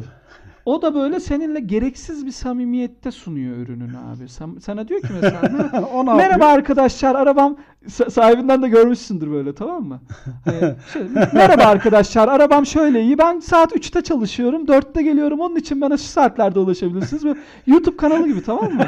O 0.65 0.81
da 0.81 0.95
böyle 0.95 1.19
seninle 1.19 1.59
gereksiz 1.59 2.25
bir 2.25 2.31
samimiyette 2.31 3.11
sunuyor 3.11 3.57
ürününü 3.57 3.97
abi. 3.97 4.29
Sana 4.61 4.87
diyor 4.87 5.01
ki 5.01 5.07
mesela 5.21 5.41
"Mer- 5.41 5.85
o 5.93 6.05
ne 6.05 6.13
Merhaba 6.13 6.31
yapıyor? 6.31 6.49
arkadaşlar 6.49 7.15
arabam 7.15 7.57
sa- 7.87 8.09
sahibinden 8.11 8.61
de 8.61 8.69
görmüşsündür 8.69 9.31
böyle 9.31 9.55
tamam 9.55 9.83
mı? 9.83 9.99
Hani 10.45 10.75
şey, 10.93 11.01
Merhaba 11.33 11.63
arkadaşlar 11.63 12.27
arabam 12.27 12.65
şöyle 12.65 13.01
iyi 13.01 13.17
ben 13.17 13.39
saat 13.39 13.71
3'te 13.71 14.01
çalışıyorum 14.01 14.65
4'te 14.65 15.01
geliyorum 15.03 15.39
onun 15.39 15.55
için 15.55 15.81
bana 15.81 15.97
şu 15.97 16.03
saatlerde 16.03 16.59
ulaşabilirsiniz. 16.59 17.25
Böyle 17.25 17.39
YouTube 17.67 17.97
kanalı 17.97 18.27
gibi 18.27 18.43
tamam 18.43 18.73
mı? 18.73 18.85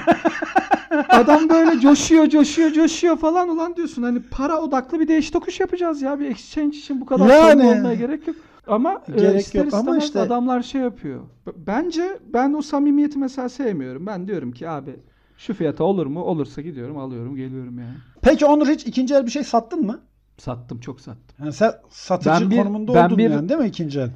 Adam 1.10 1.50
böyle 1.50 1.80
coşuyor 1.80 2.28
coşuyor 2.30 2.72
coşuyor 2.72 3.18
falan 3.18 3.50
ulan 3.50 3.76
diyorsun 3.76 4.04
hani 4.04 4.22
para 4.22 4.58
odaklı 4.62 5.00
bir 5.00 5.08
değiş 5.08 5.32
tokuş 5.32 5.60
yapacağız 5.60 6.02
ya 6.02 6.20
bir 6.20 6.26
exchange 6.26 6.78
için 6.78 7.02
bu 7.02 7.06
kadar 7.06 7.28
Yani. 7.30 7.62
sorun 7.64 7.78
olmaya 7.78 7.96
gerek 7.96 8.28
yok. 8.28 8.36
Ama 8.68 9.02
e, 9.14 9.20
Gerek 9.20 9.40
ister 9.42 9.64
yok 9.66 9.74
ama 9.74 9.80
istemez 9.82 10.04
işte- 10.04 10.20
adamlar 10.20 10.62
şey 10.62 10.82
yapıyor. 10.82 11.22
Bence 11.58 12.20
ben 12.34 12.54
o 12.54 12.62
samimiyeti 12.62 13.20
mesela 13.20 13.50
sevmiyorum. 13.50 14.06
Ben 14.08 14.28
diyorum 14.28 14.52
ki 14.52 14.70
abi 14.70 14.96
şu 15.38 15.54
fiyata 15.54 15.84
olur 15.84 16.06
mu? 16.06 16.24
Olursa 16.24 16.62
gidiyorum 16.62 16.98
alıyorum 16.98 17.36
geliyorum 17.36 17.80
yani. 17.80 17.94
Peki 18.22 18.46
Onur 18.46 18.68
hiç 18.68 18.86
ikinci 18.86 19.14
el 19.14 19.26
bir 19.26 19.32
şey 19.32 19.44
sattın 19.44 19.86
mı? 19.86 20.00
Sattım 20.38 20.80
çok 20.80 21.02
sattım. 21.02 21.36
Yani 21.40 21.54
sen 21.54 21.72
satıcı 21.90 22.30
Ben 22.30 22.52
bir- 22.52 22.58
konumunda 22.58 22.94
ben 22.94 23.06
oldun 23.06 23.18
bir- 23.18 23.30
yani 23.30 23.50
değil 23.50 23.60
mi 23.60 23.68
ikinci 23.68 24.00
el? 24.00 24.10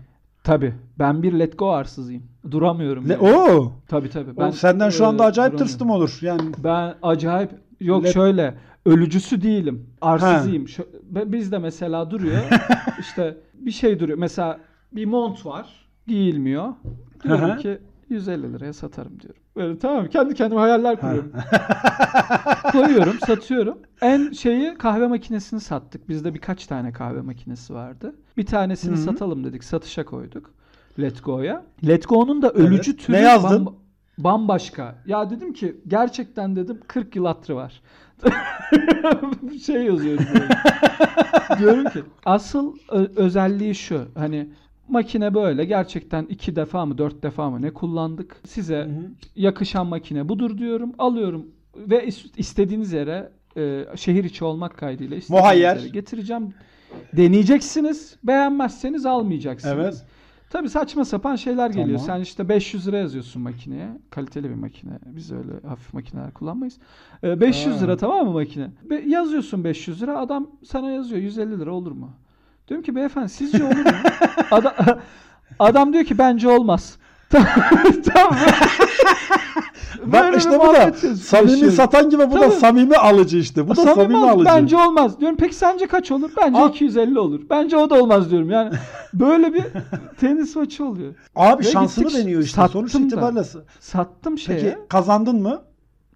Tabi 0.44 0.74
ben 1.00 1.24
bir 1.24 1.34
let 1.40 1.58
go 1.60 1.70
arsızıyım. 1.72 2.24
Duramıyorum. 2.52 3.10
Le- 3.10 3.14
yani. 3.14 3.28
Oo. 3.28 3.72
Tabi 3.88 4.10
tabi. 4.10 4.42
O 4.44 4.52
senden 4.52 4.90
şu 4.90 5.06
anda 5.06 5.24
e, 5.24 5.28
acayip 5.28 5.52
duramıyorum. 5.52 5.68
tırstım 5.68 5.90
olur. 5.90 6.18
Yani 6.22 6.42
Ben 6.64 6.96
acayip 7.02 7.52
yok 7.86 8.04
Let- 8.06 8.14
şöyle 8.14 8.56
ölücüsü 8.86 9.42
değilim. 9.42 9.90
Arsızıyım. 10.02 10.66
Be- 11.04 11.32
bizde 11.32 11.58
mesela 11.58 12.12
duruyor. 12.12 12.42
işte 13.00 13.38
bir 13.54 13.72
şey 13.72 14.00
duruyor. 14.00 14.18
Mesela 14.18 14.60
bir 14.92 15.06
mont 15.06 15.46
var. 15.46 15.88
Giyilmiyor. 16.08 16.74
Diyorum 17.24 17.58
ki 17.58 17.78
150 18.10 18.54
liraya 18.54 18.74
satarım 18.74 19.20
diyorum. 19.20 19.42
Böyle 19.56 19.80
tamam 19.80 20.08
kendi 20.08 20.34
kendime 20.34 20.60
hayaller 20.62 21.00
kuruyorum. 21.00 21.32
Koyuyorum, 22.72 23.14
satıyorum. 23.28 23.78
En 24.02 24.32
şeyi 24.32 24.76
kahve 24.76 25.08
makinesini 25.08 25.60
sattık. 25.60 26.10
Bizde 26.10 26.34
birkaç 26.34 26.68
tane 26.68 26.92
kahve 26.92 27.22
makinesi 27.22 27.74
vardı. 27.74 28.16
Bir 28.38 28.46
tanesini 28.46 28.96
Hı 28.96 29.00
hı. 29.00 29.04
satalım 29.04 29.44
dedik. 29.44 29.64
Satışa 29.64 30.06
koyduk. 30.06 30.52
Let 31.00 31.24
Go'ya. 31.24 31.64
Let 31.88 32.10
Go'nun 32.10 32.42
da 32.42 32.52
ölücü 32.52 32.92
Evet. 32.92 33.06
türü 33.06 33.16
Ne 33.16 33.22
yazdın? 33.22 33.66
bamba- 33.66 33.74
bambaşka. 34.18 34.96
Ya 35.06 35.30
dedim 35.30 35.54
ki 35.54 35.76
gerçekten 35.88 36.56
dedim 36.56 36.80
40 36.88 37.16
yıl 37.16 37.26
hatırı 37.26 37.56
var. 37.56 37.82
Şey 39.66 39.84
yazıyorum. 39.84 40.26
Diyorum 41.60 41.90
ki 41.90 42.04
asıl 42.26 42.76
özelliği 43.16 43.76
şu. 43.76 44.08
Hani 44.16 44.50
makine 44.90 45.34
böyle 45.34 45.66
gerçekten 45.66 46.26
iki 46.26 46.56
defa 46.56 46.86
mı 46.86 46.98
dört 46.98 47.24
defa 47.24 47.50
mı 47.50 47.62
ne 47.62 47.74
kullandık. 47.74 48.36
Size 48.48 48.88
yakışan 49.36 49.88
makine 49.88 50.30
budur 50.30 50.58
diyorum. 50.58 50.94
Alıyorum 50.98 51.46
ve 51.78 52.08
is- 52.08 52.32
istediğiniz 52.38 52.94
yere 52.94 53.32
e, 53.58 53.86
şehir 53.96 54.24
içi 54.24 54.46
olmak 54.46 54.78
kaydıyla 54.78 55.18
istediğiniz 55.18 55.44
Muhayyer. 55.44 55.76
yere 55.78 55.88
getireceğim. 55.90 56.54
Deneyeceksiniz. 57.14 58.16
Beğenmezseniz 58.24 59.06
almayacaksınız. 59.06 59.74
Evet. 59.76 60.06
Tabii 60.56 60.70
saçma 60.70 61.06
sapan 61.06 61.36
şeyler 61.36 61.70
geliyor. 61.70 62.00
Tamam. 62.00 62.06
Sen 62.06 62.22
işte 62.22 62.50
500 62.50 62.88
lira 62.88 62.98
yazıyorsun 62.98 63.42
makineye. 63.42 63.88
Kaliteli 64.10 64.50
bir 64.50 64.56
makine. 64.56 65.00
Biz 65.06 65.32
öyle 65.32 65.52
hafif 65.68 65.94
makineler 65.94 66.34
kullanmayız. 66.34 66.78
Ee, 67.24 67.42
500 67.42 67.76
Ha. 67.76 67.80
lira 67.84 67.98
tamam 67.98 68.26
mı 68.26 68.32
makine? 68.34 68.72
Be- 68.90 69.04
yazıyorsun 69.08 69.64
500 69.64 70.02
lira. 70.02 70.18
Adam 70.20 70.48
sana 70.66 70.92
yazıyor 70.92 71.22
150 71.22 71.60
lira 71.60 71.72
olur 71.74 71.92
mu? 71.92 72.10
Diyorum 72.68 72.84
ki 72.86 72.96
beyefendi 72.96 73.30
sizce 73.30 73.64
olur 73.64 73.76
mu? 73.76 73.92
adam, 74.52 74.74
adam 75.60 75.94
diyor 75.94 76.06
ki 76.06 76.18
bence 76.18 76.50
olmaz. 76.50 76.98
tamam. 78.14 78.36
Bak 80.06 80.38
işte 80.38 80.60
bu 80.60 80.74
da 80.74 80.94
samimi 81.16 81.72
satan 81.72 82.10
gibi 82.10 82.32
bu 82.32 82.36
da 82.36 82.40
Tabii. 82.40 82.52
samimi 82.54 82.96
alıcı 82.96 83.38
işte. 83.38 83.68
Bu 83.68 83.72
da 83.72 83.76
Samimi 83.76 83.96
samimi 83.96 84.18
olmaz. 84.18 84.30
alıcı. 84.36 84.46
Bence 84.50 84.78
olmaz. 84.78 85.20
Diyorum 85.20 85.38
peki 85.40 85.56
sence 85.56 85.88
kaç 85.88 86.12
olur? 86.12 86.32
Bence 86.42 86.60
Al. 86.60 86.70
250 86.70 87.20
olur. 87.20 87.42
Bence 87.50 87.78
o 87.78 87.90
da 87.90 88.04
olmaz 88.04 88.32
diyorum. 88.32 88.50
Yani 88.50 88.72
böyle 89.14 89.54
bir 89.54 89.64
tenis 90.20 90.56
maçı 90.56 90.86
oluyor. 90.86 91.14
Abi 91.36 91.66
Ve 91.66 91.68
şansını 91.70 92.06
gittik, 92.08 92.20
deniyor 92.24 92.42
işte. 92.42 92.68
Sonuç 92.68 92.94
da. 92.96 93.00
itibariyle. 93.00 93.44
Sattım 93.80 94.38
şeye. 94.38 94.60
Peki 94.60 94.78
kazandın 94.90 95.42
mı? 95.42 95.62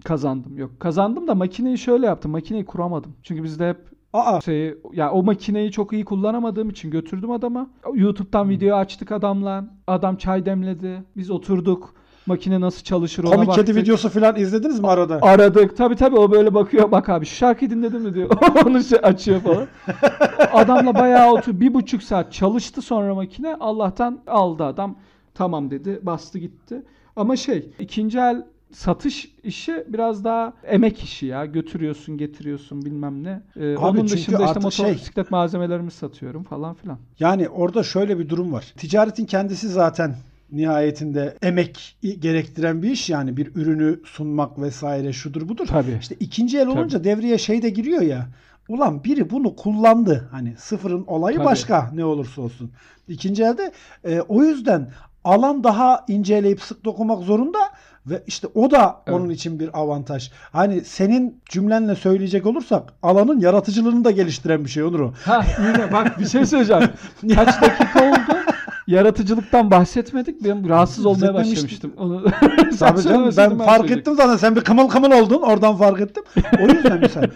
Kazandım. 0.03 0.58
Yok 0.58 0.79
kazandım 0.79 1.27
da 1.27 1.36
makineyi 1.36 1.77
şöyle 1.77 2.05
yaptım. 2.05 2.31
Makineyi 2.31 2.65
kuramadım. 2.65 3.12
Çünkü 3.24 3.43
bizde 3.43 3.69
hep 3.69 3.77
Aa. 4.13 4.41
şeyi 4.41 4.75
ya 4.93 5.12
o 5.12 5.24
makineyi 5.24 5.72
çok 5.72 5.93
iyi 5.93 6.05
kullanamadığım 6.05 6.69
için 6.69 6.91
götürdüm 6.91 7.31
adama. 7.31 7.69
YouTube'dan 7.93 8.50
video 8.50 8.75
açtık 8.77 9.12
adamla. 9.12 9.65
Adam 9.88 10.15
çay 10.15 10.46
demledi. 10.46 11.03
Biz 11.17 11.31
oturduk. 11.31 11.93
Makine 12.29 12.62
nasıl 12.62 12.83
çalışır 12.83 13.24
ona 13.24 13.31
Komik 13.36 13.48
baktık. 13.48 13.67
kedi 13.67 13.77
videosu 13.77 14.09
falan 14.09 14.36
izlediniz 14.36 14.79
mi 14.79 14.88
arada? 14.88 15.19
Aradık. 15.21 15.77
Tabi 15.77 15.95
tabi 15.95 16.15
o 16.15 16.31
böyle 16.31 16.53
bakıyor. 16.53 16.91
Bak 16.91 17.09
abi 17.09 17.25
şu 17.25 17.36
şarkıyı 17.36 17.71
dinledin 17.71 18.01
mi 18.01 18.13
diyor. 18.13 18.29
Onu 18.65 18.83
şey 18.83 19.00
açıyor 19.03 19.41
falan. 19.41 19.67
Adamla 20.53 20.95
bayağı 20.95 21.31
otur. 21.31 21.59
Bir 21.59 21.74
buçuk 21.74 22.03
saat 22.03 22.33
çalıştı 22.33 22.81
sonra 22.81 23.15
makine. 23.15 23.55
Allah'tan 23.59 24.19
aldı 24.27 24.63
adam. 24.63 24.95
Tamam 25.33 25.71
dedi. 25.71 26.00
Bastı 26.03 26.39
gitti. 26.39 26.83
Ama 27.15 27.36
şey 27.36 27.69
ikinci 27.79 28.17
el 28.19 28.45
satış 28.71 29.31
işi 29.43 29.83
biraz 29.88 30.24
daha 30.24 30.53
emek 30.63 31.03
işi 31.03 31.25
ya. 31.25 31.45
Götürüyorsun, 31.45 32.17
getiriyorsun 32.17 32.86
bilmem 32.86 33.24
ne. 33.24 33.41
Ee, 33.55 33.74
Abi 33.74 33.79
onun 33.79 34.07
dışında 34.07 34.45
işte 34.45 34.59
artık 34.59 34.74
şey- 34.74 34.98
malzemelerimi 35.29 35.91
satıyorum 35.91 36.43
falan 36.43 36.74
filan. 36.74 36.98
Yani 37.19 37.50
orada 37.50 37.83
şöyle 37.83 38.19
bir 38.19 38.29
durum 38.29 38.53
var. 38.53 38.74
Ticaretin 38.77 39.25
kendisi 39.25 39.67
zaten 39.67 40.15
nihayetinde 40.51 41.38
emek 41.41 41.98
gerektiren 42.20 42.84
bir 42.84 42.91
iş 42.91 43.10
yani 43.10 43.38
bir 43.38 43.56
ürünü 43.56 44.00
sunmak 44.06 44.62
vesaire 44.62 45.13
şudur 45.13 45.50
budur. 45.50 45.68
Tabii. 45.68 45.98
İşte 46.01 46.15
ikinci 46.20 46.58
el 46.60 46.68
olunca 46.68 47.03
devreye 47.03 47.38
şey 47.38 47.62
de 47.62 47.70
giriyor 47.70 48.01
ya. 48.01 48.27
Ulan 48.70 49.03
biri 49.03 49.29
bunu 49.29 49.56
kullandı. 49.56 50.27
Hani 50.32 50.56
sıfırın 50.58 51.03
olayı 51.08 51.38
Tabii. 51.38 51.46
başka 51.46 51.91
ne 51.94 52.06
olursa 52.06 52.41
olsun. 52.41 52.72
İkinci 53.08 53.44
elde 53.44 53.72
e, 54.03 54.22
o 54.22 54.44
yüzden 54.44 54.91
alan 55.24 55.63
daha 55.63 56.06
inceleyip 56.08 56.62
sık 56.62 56.86
dokumak 56.86 57.24
zorunda 57.24 57.60
ve 58.06 58.24
işte 58.27 58.48
o 58.56 58.72
da 58.72 59.01
Evet. 59.08 59.20
onun 59.20 59.29
için 59.29 59.60
bir 59.60 59.79
avantaj. 59.79 60.32
Hani 60.51 60.82
senin 60.82 61.41
cümlenle 61.50 61.96
söyleyecek 61.96 62.46
olursak 62.46 62.94
alanın 63.03 63.39
yaratıcılığını 63.39 64.03
da 64.03 64.12
geliştiren 64.12 64.65
bir 64.65 64.70
şey 64.70 64.84
olur 64.84 65.00
o. 65.00 65.13
Ha 65.25 65.46
yine 65.60 65.91
bak 65.94 66.20
bir 66.20 66.27
şey 66.27 66.46
söyleyeceğim. 66.46 66.89
Kaç 67.36 67.62
dakika 67.62 68.10
oldu? 68.12 68.38
Yaratıcılıktan 68.89 69.72
bahsetmedik. 69.72 70.43
Ben 70.43 70.69
rahatsız 70.69 71.05
olmaya 71.05 71.34
başlamıştım. 71.34 71.93
Onu 71.98 72.24
Tabii 72.79 73.01
canım 73.01 73.34
ben 73.38 73.58
fark 73.58 73.69
söyleyecektim. 73.69 74.00
ettim 74.00 74.15
zaten 74.15 74.38
sen 74.38 74.55
bir 74.55 74.62
kımıl 74.62 74.88
kımıl 74.88 75.12
oldun 75.12 75.41
oradan 75.41 75.75
fark 75.75 76.01
ettim. 76.01 76.24
O 76.60 76.67
yüzden 76.67 77.00
mesela 77.00 77.27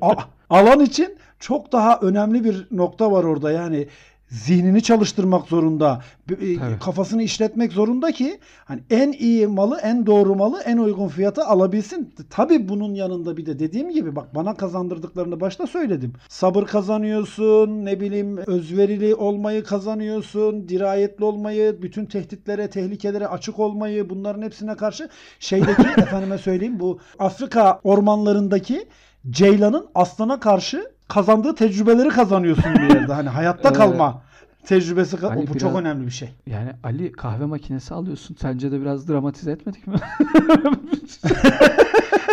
alan 0.50 0.80
için 0.80 1.16
çok 1.40 1.72
daha 1.72 1.98
önemli 2.02 2.44
bir 2.44 2.66
nokta 2.70 3.12
var 3.12 3.24
orada 3.24 3.52
yani 3.52 3.88
zihnini 4.32 4.82
çalıştırmak 4.82 5.48
zorunda, 5.48 6.02
e, 6.30 6.34
Tabii. 6.36 6.78
kafasını 6.80 7.22
işletmek 7.22 7.72
zorunda 7.72 8.12
ki 8.12 8.38
hani 8.64 8.80
en 8.90 9.12
iyi 9.12 9.46
malı, 9.46 9.80
en 9.82 10.06
doğru 10.06 10.34
malı 10.34 10.60
en 10.60 10.78
uygun 10.78 11.08
fiyata 11.08 11.46
alabilsin. 11.46 12.14
Tabii 12.30 12.68
bunun 12.68 12.94
yanında 12.94 13.36
bir 13.36 13.46
de 13.46 13.58
dediğim 13.58 13.90
gibi 13.90 14.16
bak 14.16 14.34
bana 14.34 14.54
kazandırdıklarını 14.54 15.40
başta 15.40 15.66
söyledim. 15.66 16.12
Sabır 16.28 16.64
kazanıyorsun, 16.64 17.84
ne 17.84 18.00
bileyim 18.00 18.36
özverili 18.36 19.14
olmayı 19.14 19.64
kazanıyorsun, 19.64 20.68
dirayetli 20.68 21.24
olmayı, 21.24 21.82
bütün 21.82 22.06
tehditlere, 22.06 22.70
tehlikelere 22.70 23.26
açık 23.26 23.58
olmayı, 23.58 24.10
bunların 24.10 24.42
hepsine 24.42 24.74
karşı 24.74 25.08
şeydeki 25.40 25.82
efendime 25.96 26.38
söyleyeyim 26.38 26.80
bu 26.80 26.98
Afrika 27.18 27.80
ormanlarındaki 27.84 28.88
Ceylan'ın 29.30 29.86
aslana 29.94 30.40
karşı 30.40 30.91
kazandığı 31.14 31.54
tecrübeleri 31.54 32.08
kazanıyorsun 32.08 32.74
bir 32.74 32.94
yerde. 32.94 33.12
Hani 33.12 33.28
hayatta 33.28 33.68
Ee, 33.68 33.72
kalma 33.72 34.22
tecrübesi 34.66 35.16
ka- 35.16 35.26
Ali 35.32 35.36
bu 35.42 35.46
biraz- 35.54 35.58
çok 35.58 35.76
önemli 35.80 36.06
bir 36.06 36.10
şey. 36.12 36.28
Yani 36.46 36.70
Ali 36.84 37.12
kahve 37.12 37.44
makinesi 37.46 37.94
alıyorsun. 37.94 38.36
Sence 38.40 38.72
de 38.72 38.80
biraz 38.80 39.08
dramatize 39.08 39.52
etmedik 39.52 39.86
mi? 39.86 39.94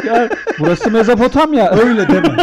ya 0.08 0.30
burası 0.60 0.92
Mezopotamya. 0.92 1.72
Öyle 1.72 2.08
deme. 2.08 2.36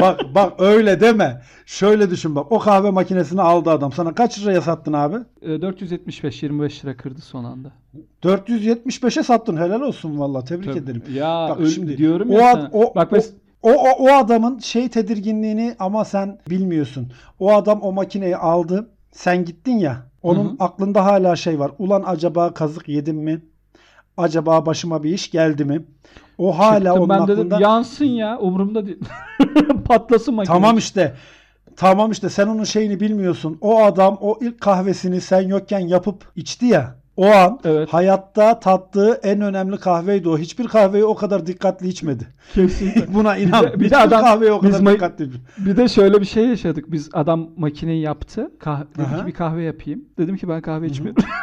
bak 0.00 0.20
bak 0.34 0.52
öyle 0.58 1.00
deme. 1.00 1.42
Şöyle 1.66 2.10
düşün 2.10 2.36
bak. 2.36 2.52
O 2.52 2.58
kahve 2.58 2.90
makinesini 2.90 3.42
aldı 3.42 3.70
adam. 3.70 3.92
Sana 3.92 4.14
kaç 4.14 4.40
liraya 4.42 4.60
sattın 4.60 4.92
abi? 4.92 5.16
Ee, 5.42 5.62
475 5.62 6.42
25 6.42 6.84
lira 6.84 6.96
kırdı 6.96 7.20
son 7.20 7.44
anda. 7.44 7.72
475'e 8.22 9.22
sattın. 9.22 9.56
Helal 9.56 9.80
olsun 9.80 10.18
valla. 10.18 10.44
Tebrik 10.44 10.68
Tabii. 10.68 10.78
ederim. 10.78 11.02
Ya 11.12 11.46
Bak 11.50 11.60
öyle 11.60 11.70
şimdi 11.70 11.96
diyorum 11.98 12.30
o 12.30 12.38
ya 12.38 12.52
ad- 12.52 12.68
o- 12.72 12.94
Bak 12.94 13.12
o- 13.12 13.16
mes- 13.16 13.30
O, 13.64 13.72
o, 13.72 13.88
o 13.98 14.12
adamın 14.12 14.58
şey 14.58 14.88
tedirginliğini 14.88 15.76
ama 15.78 16.04
sen 16.04 16.38
bilmiyorsun. 16.50 17.12
O 17.40 17.52
adam 17.54 17.82
o 17.82 17.92
makineyi 17.92 18.36
aldı. 18.36 18.90
Sen 19.12 19.44
gittin 19.44 19.78
ya. 19.78 19.96
Onun 20.22 20.44
Hı 20.44 20.48
hı. 20.48 20.56
aklında 20.58 21.04
hala 21.04 21.36
şey 21.36 21.58
var. 21.58 21.70
Ulan 21.78 22.02
acaba 22.06 22.54
kazık 22.54 22.88
yedim 22.88 23.16
mi? 23.16 23.42
Acaba 24.16 24.66
başıma 24.66 25.02
bir 25.02 25.10
iş 25.14 25.30
geldi 25.30 25.64
mi? 25.64 25.84
O 26.38 26.58
hala 26.58 26.78
Çıktım 26.78 26.98
onun 27.02 27.08
ben 27.08 27.20
aklında. 27.20 27.36
dedim 27.36 27.60
yansın 27.60 28.04
ya 28.04 28.38
umurumda 28.38 28.86
değil. 28.86 28.98
Patlasın 29.84 30.34
makine. 30.34 30.54
Tamam 30.54 30.78
işte. 30.78 31.14
Tamam 31.76 32.10
işte 32.10 32.30
sen 32.30 32.46
onun 32.46 32.64
şeyini 32.64 33.00
bilmiyorsun. 33.00 33.58
O 33.60 33.82
adam 33.82 34.18
o 34.20 34.38
ilk 34.40 34.60
kahvesini 34.60 35.20
sen 35.20 35.40
yokken 35.48 35.78
yapıp 35.80 36.32
içti 36.36 36.66
ya. 36.66 36.96
O 37.16 37.26
an 37.26 37.60
Evet. 37.64 37.88
hayatta 37.88 38.60
tattığı 38.60 39.20
en 39.22 39.40
önemli 39.40 39.76
kahveydi 39.76 40.28
o. 40.28 40.38
Hiçbir 40.38 40.68
kahveyi 40.68 41.04
o 41.04 41.14
kadar 41.14 41.46
dikkatli 41.46 41.88
içmedi. 41.88 42.28
Kesinlikle. 42.54 43.14
Buna 43.14 43.36
inan. 43.36 43.64
Bir 43.66 43.70
de- 43.72 43.80
bir 43.80 43.90
de 43.90 43.96
adam- 43.96 44.20
kahveyi 44.20 44.52
o 44.52 44.60
kadar 44.60 44.86
dikkatli 44.86 45.24
içmedi. 45.24 45.42
Bir 45.58 45.76
de 45.76 45.88
şöyle 45.88 46.20
bir 46.20 46.26
şey 46.26 46.46
yaşadık. 46.48 46.92
Biz 46.92 47.10
adam 47.12 47.48
makineyi 47.56 48.02
yaptı. 48.02 48.50
Kah 48.58 48.80
dedi 48.94 49.02
Aha. 49.02 49.20
ki 49.20 49.26
bir 49.26 49.32
kahve 49.32 49.62
yapayım. 49.62 50.04
Dedim 50.18 50.36
ki 50.36 50.48
ben 50.48 50.62
kahve 50.62 50.86
içmiyorum. 50.86 51.24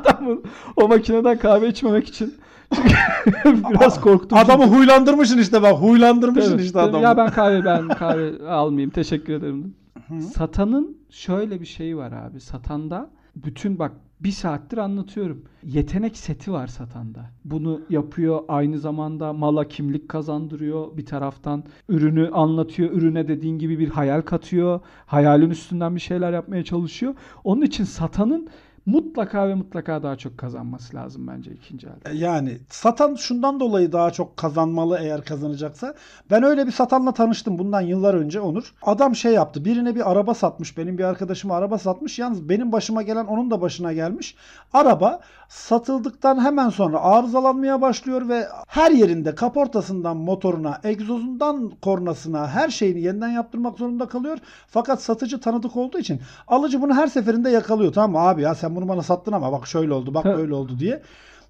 Adam 0.00 0.42
o 0.76 0.88
makineden 0.88 1.38
kahve 1.38 1.68
içmemek 1.68 2.08
için 2.08 2.34
çünkü 2.74 2.94
biraz 3.74 4.00
korktum. 4.00 4.38
Adamı 4.38 4.64
huylandırmışsın 4.66 5.38
işte 5.38 5.62
bak. 5.62 5.72
Huylandırmışsın 5.72 6.54
Evet, 6.54 6.64
işte 6.64 6.80
adamı. 6.80 7.04
Ya 7.04 7.16
ben 7.16 7.30
kahve 7.30 7.64
ben 7.64 7.88
kahve 7.88 8.48
almayayım. 8.48 8.90
Teşekkür 8.90 9.32
ederim. 9.32 9.74
Hı. 10.08 10.20
Satanın 10.20 10.96
şöyle 11.10 11.60
bir 11.60 11.66
şeyi 11.66 11.96
var 11.96 12.12
abi. 12.12 12.40
Satanda 12.40 13.10
bütün 13.36 13.78
bak 13.78 13.92
bir 14.20 14.30
saattir 14.30 14.78
anlatıyorum. 14.78 15.44
Yetenek 15.62 16.16
seti 16.16 16.52
var 16.52 16.66
satanda. 16.66 17.30
Bunu 17.44 17.80
yapıyor 17.90 18.40
aynı 18.48 18.78
zamanda 18.78 19.32
mala 19.32 19.68
kimlik 19.68 20.08
kazandırıyor. 20.08 20.96
Bir 20.96 21.06
taraftan 21.06 21.64
ürünü 21.88 22.30
anlatıyor. 22.30 22.90
Ürüne 22.90 23.28
dediğin 23.28 23.58
gibi 23.58 23.78
bir 23.78 23.88
hayal 23.88 24.22
katıyor. 24.22 24.80
Hayalin 25.06 25.50
üstünden 25.50 25.94
bir 25.94 26.00
şeyler 26.00 26.32
yapmaya 26.32 26.64
çalışıyor. 26.64 27.14
Onun 27.44 27.62
için 27.62 27.84
satanın 27.84 28.48
mutlaka 28.86 29.48
ve 29.48 29.54
mutlaka 29.54 30.02
daha 30.02 30.16
çok 30.16 30.38
kazanması 30.38 30.96
lazım 30.96 31.26
bence 31.26 31.50
ikinci 31.52 31.86
elde. 31.86 32.16
Yani 32.16 32.58
satan 32.70 33.14
şundan 33.14 33.60
dolayı 33.60 33.92
daha 33.92 34.10
çok 34.10 34.36
kazanmalı 34.36 34.98
eğer 35.00 35.24
kazanacaksa. 35.24 35.94
Ben 36.30 36.42
öyle 36.42 36.66
bir 36.66 36.72
satanla 36.72 37.12
tanıştım 37.12 37.58
bundan 37.58 37.80
yıllar 37.80 38.14
önce 38.14 38.40
Onur. 38.40 38.74
Adam 38.82 39.16
şey 39.16 39.32
yaptı. 39.32 39.64
Birine 39.64 39.94
bir 39.94 40.10
araba 40.10 40.34
satmış. 40.34 40.78
Benim 40.78 40.98
bir 40.98 41.04
arkadaşıma 41.04 41.56
araba 41.56 41.78
satmış. 41.78 42.18
Yalnız 42.18 42.48
benim 42.48 42.72
başıma 42.72 43.02
gelen 43.02 43.26
onun 43.26 43.50
da 43.50 43.60
başına 43.60 43.92
gelmiş. 43.92 44.36
Araba 44.72 45.20
satıldıktan 45.48 46.44
hemen 46.44 46.68
sonra 46.68 47.00
arızalanmaya 47.00 47.80
başlıyor 47.80 48.28
ve 48.28 48.48
her 48.66 48.90
yerinde 48.90 49.34
kaportasından 49.34 50.16
motoruna, 50.16 50.80
egzozundan 50.84 51.72
kornasına 51.82 52.48
her 52.48 52.68
şeyini 52.68 53.00
yeniden 53.00 53.28
yaptırmak 53.28 53.78
zorunda 53.78 54.08
kalıyor. 54.08 54.38
Fakat 54.66 55.02
satıcı 55.02 55.40
tanıdık 55.40 55.76
olduğu 55.76 55.98
için 55.98 56.20
alıcı 56.48 56.82
bunu 56.82 56.94
her 56.94 57.06
seferinde 57.06 57.50
yakalıyor. 57.50 57.92
Tamam 57.92 58.26
abi 58.26 58.42
ya 58.42 58.54
sen 58.54 58.69
bunu 58.76 58.88
bana 58.88 59.02
sattın 59.02 59.32
ama 59.32 59.52
bak 59.52 59.66
şöyle 59.66 59.92
oldu 59.92 60.14
bak 60.14 60.24
böyle 60.24 60.54
oldu 60.54 60.78
diye. 60.78 61.02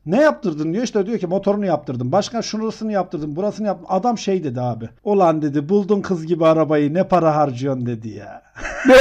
Ne 0.07 0.21
yaptırdın 0.21 0.73
diyor 0.73 0.85
işte 0.85 1.07
diyor 1.07 1.19
ki 1.19 1.27
motorunu 1.27 1.67
yaptırdım. 1.67 2.12
Başka 2.12 2.43
şurasını 2.43 2.93
yaptırdım 2.93 3.37
burasını 3.37 3.67
yaptım. 3.67 3.87
Adam 3.89 4.19
şey 4.19 4.45
dedi 4.45 4.61
abi. 4.61 4.89
Ulan 5.05 5.43
dedi 5.43 5.69
buldun 5.69 6.00
kız 6.00 6.27
gibi 6.27 6.47
arabayı 6.47 6.95
ne 6.95 7.09
para 7.09 7.37
harcıyorsun 7.37 7.87
dedi 7.87 8.09
ya. 8.09 8.43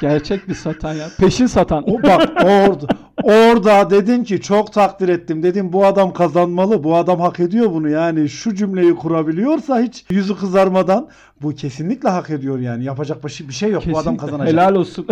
Gerçek 0.00 0.48
bir 0.48 0.54
satan 0.54 0.94
ya. 0.94 1.06
Peşin 1.18 1.46
satan. 1.46 1.90
O 1.90 2.02
bak 2.02 2.30
orada 2.44 2.86
orada 3.24 3.90
dedim 3.90 4.24
ki 4.24 4.40
çok 4.40 4.72
takdir 4.72 5.08
ettim. 5.08 5.42
Dedim 5.42 5.72
bu 5.72 5.86
adam 5.86 6.12
kazanmalı. 6.12 6.84
Bu 6.84 6.96
adam 6.96 7.20
hak 7.20 7.40
ediyor 7.40 7.70
bunu. 7.70 7.88
Yani 7.88 8.28
şu 8.28 8.54
cümleyi 8.54 8.94
kurabiliyorsa 8.94 9.80
hiç 9.80 10.04
yüzü 10.10 10.36
kızarmadan 10.36 11.08
bu 11.42 11.50
kesinlikle 11.54 12.08
hak 12.08 12.30
ediyor 12.30 12.58
yani. 12.58 12.84
Yapacak 12.84 13.24
bir 13.24 13.52
şey, 13.52 13.70
yok. 13.70 13.82
Bu 13.86 13.98
adam 13.98 14.16
Kesinlikle. 14.16 14.26
kazanacak. 14.26 14.52
Helal 14.52 14.74
olsun. 14.74 15.06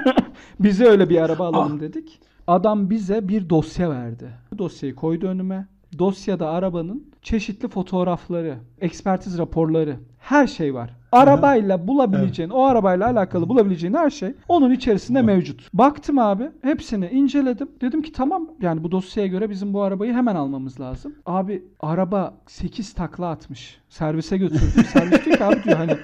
bize 0.60 0.84
öyle 0.84 1.08
bir 1.08 1.22
araba 1.22 1.46
alalım 1.46 1.76
Ah. 1.76 1.80
dedik. 1.80 2.20
Adam 2.46 2.90
bize 2.90 3.28
bir 3.28 3.50
dosya 3.50 3.90
verdi. 3.90 4.30
Dosyayı 4.58 4.94
koydu 4.94 5.26
önüme. 5.26 5.66
Dosyada 5.98 6.48
arabanın 6.48 7.04
çeşitli 7.22 7.68
fotoğrafları, 7.68 8.58
ekspertiz 8.80 9.38
raporları, 9.38 9.96
her 10.22 10.46
şey 10.46 10.74
var. 10.74 10.90
Arabayla 11.12 11.88
bulabileceğin, 11.88 12.50
o 12.50 12.62
arabayla 12.62 13.06
alakalı 13.06 13.48
bulabileceğin 13.48 13.94
her 13.94 14.10
şey 14.10 14.34
onun 14.48 14.70
içerisinde 14.70 15.18
Var. 15.18 15.24
mevcut. 15.24 15.74
Baktım 15.74 16.18
abi, 16.18 16.50
hepsini 16.62 17.06
inceledim. 17.06 17.68
Dedim 17.80 18.02
ki 18.02 18.12
tamam 18.12 18.48
yani 18.60 18.84
bu 18.84 18.92
dosyaya 18.92 19.26
göre 19.26 19.50
bizim 19.50 19.74
bu 19.74 19.82
arabayı 19.82 20.12
hemen 20.12 20.34
almamız 20.34 20.80
lazım. 20.80 21.14
Abi 21.26 21.64
araba 21.80 22.34
8 22.46 22.92
takla 22.92 23.28
atmış. 23.28 23.80
Servise 23.88 24.38
götürdüm. 24.38 24.84
Servis 24.92 25.24
diyor 25.24 25.36
ki 25.36 25.44
abi 25.44 25.62
diyor 25.64 25.76
hani 25.76 25.96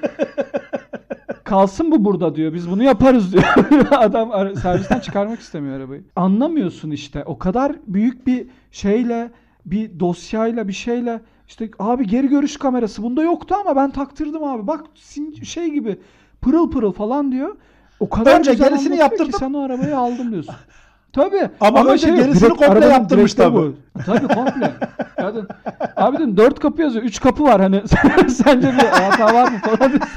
kalsın 1.44 1.90
bu 1.90 2.04
burada 2.04 2.34
diyor. 2.34 2.54
Biz 2.54 2.70
bunu 2.70 2.82
yaparız 2.82 3.32
diyor. 3.32 3.44
Adam 3.90 4.56
servisten 4.56 5.00
çıkarmak 5.00 5.40
istemiyor 5.40 5.76
arabayı. 5.76 6.04
Anlamıyorsun 6.16 6.90
işte. 6.90 7.24
O 7.24 7.38
kadar 7.38 7.72
büyük 7.86 8.26
bir 8.26 8.46
şeyle 8.70 9.30
bir 9.66 10.00
dosyayla 10.00 10.68
bir 10.68 10.72
şeyle 10.72 11.20
işte 11.48 11.70
abi 11.78 12.06
geri 12.06 12.28
görüş 12.28 12.56
kamerası 12.56 13.02
bunda 13.02 13.22
yoktu 13.22 13.54
ama 13.60 13.76
ben 13.76 13.90
taktırdım 13.90 14.44
abi. 14.44 14.66
Bak 14.66 14.84
şey 15.44 15.70
gibi 15.70 15.98
pırıl 16.40 16.70
pırıl 16.70 16.92
falan 16.92 17.32
diyor. 17.32 17.56
O 18.00 18.08
kadar 18.08 18.38
Önce 18.38 18.50
güzel 18.50 18.68
gerisini 18.68 18.94
anlatıyor 18.94 19.08
ki 19.10 19.22
yaptırdım. 19.24 19.38
sen 19.38 19.52
o 19.52 19.62
arabayı 19.64 19.98
aldın 19.98 20.32
diyorsun. 20.32 20.54
Tabii. 21.12 21.48
Ama 21.60 21.84
önce 21.84 22.06
şey 22.06 22.16
gerisini 22.16 22.40
direkt 22.50 22.64
komple 22.66 22.86
yaptırmış 22.86 23.34
tabii. 23.34 23.56
bu. 23.56 23.74
Tabii 24.06 24.28
komple. 24.28 24.72
Ya 25.18 25.34
dedim, 25.34 25.48
abi 25.96 26.16
dedim 26.18 26.36
dört 26.36 26.60
kapı 26.60 26.82
yazıyor. 26.82 27.04
Üç 27.04 27.20
kapı 27.20 27.44
var 27.44 27.60
hani. 27.60 27.82
Sence 28.28 28.68
bir 28.68 28.78
hata 28.86 29.34
var 29.34 29.50
mı 29.52 29.58
falan 29.58 29.90
diyorsun. 29.92 30.08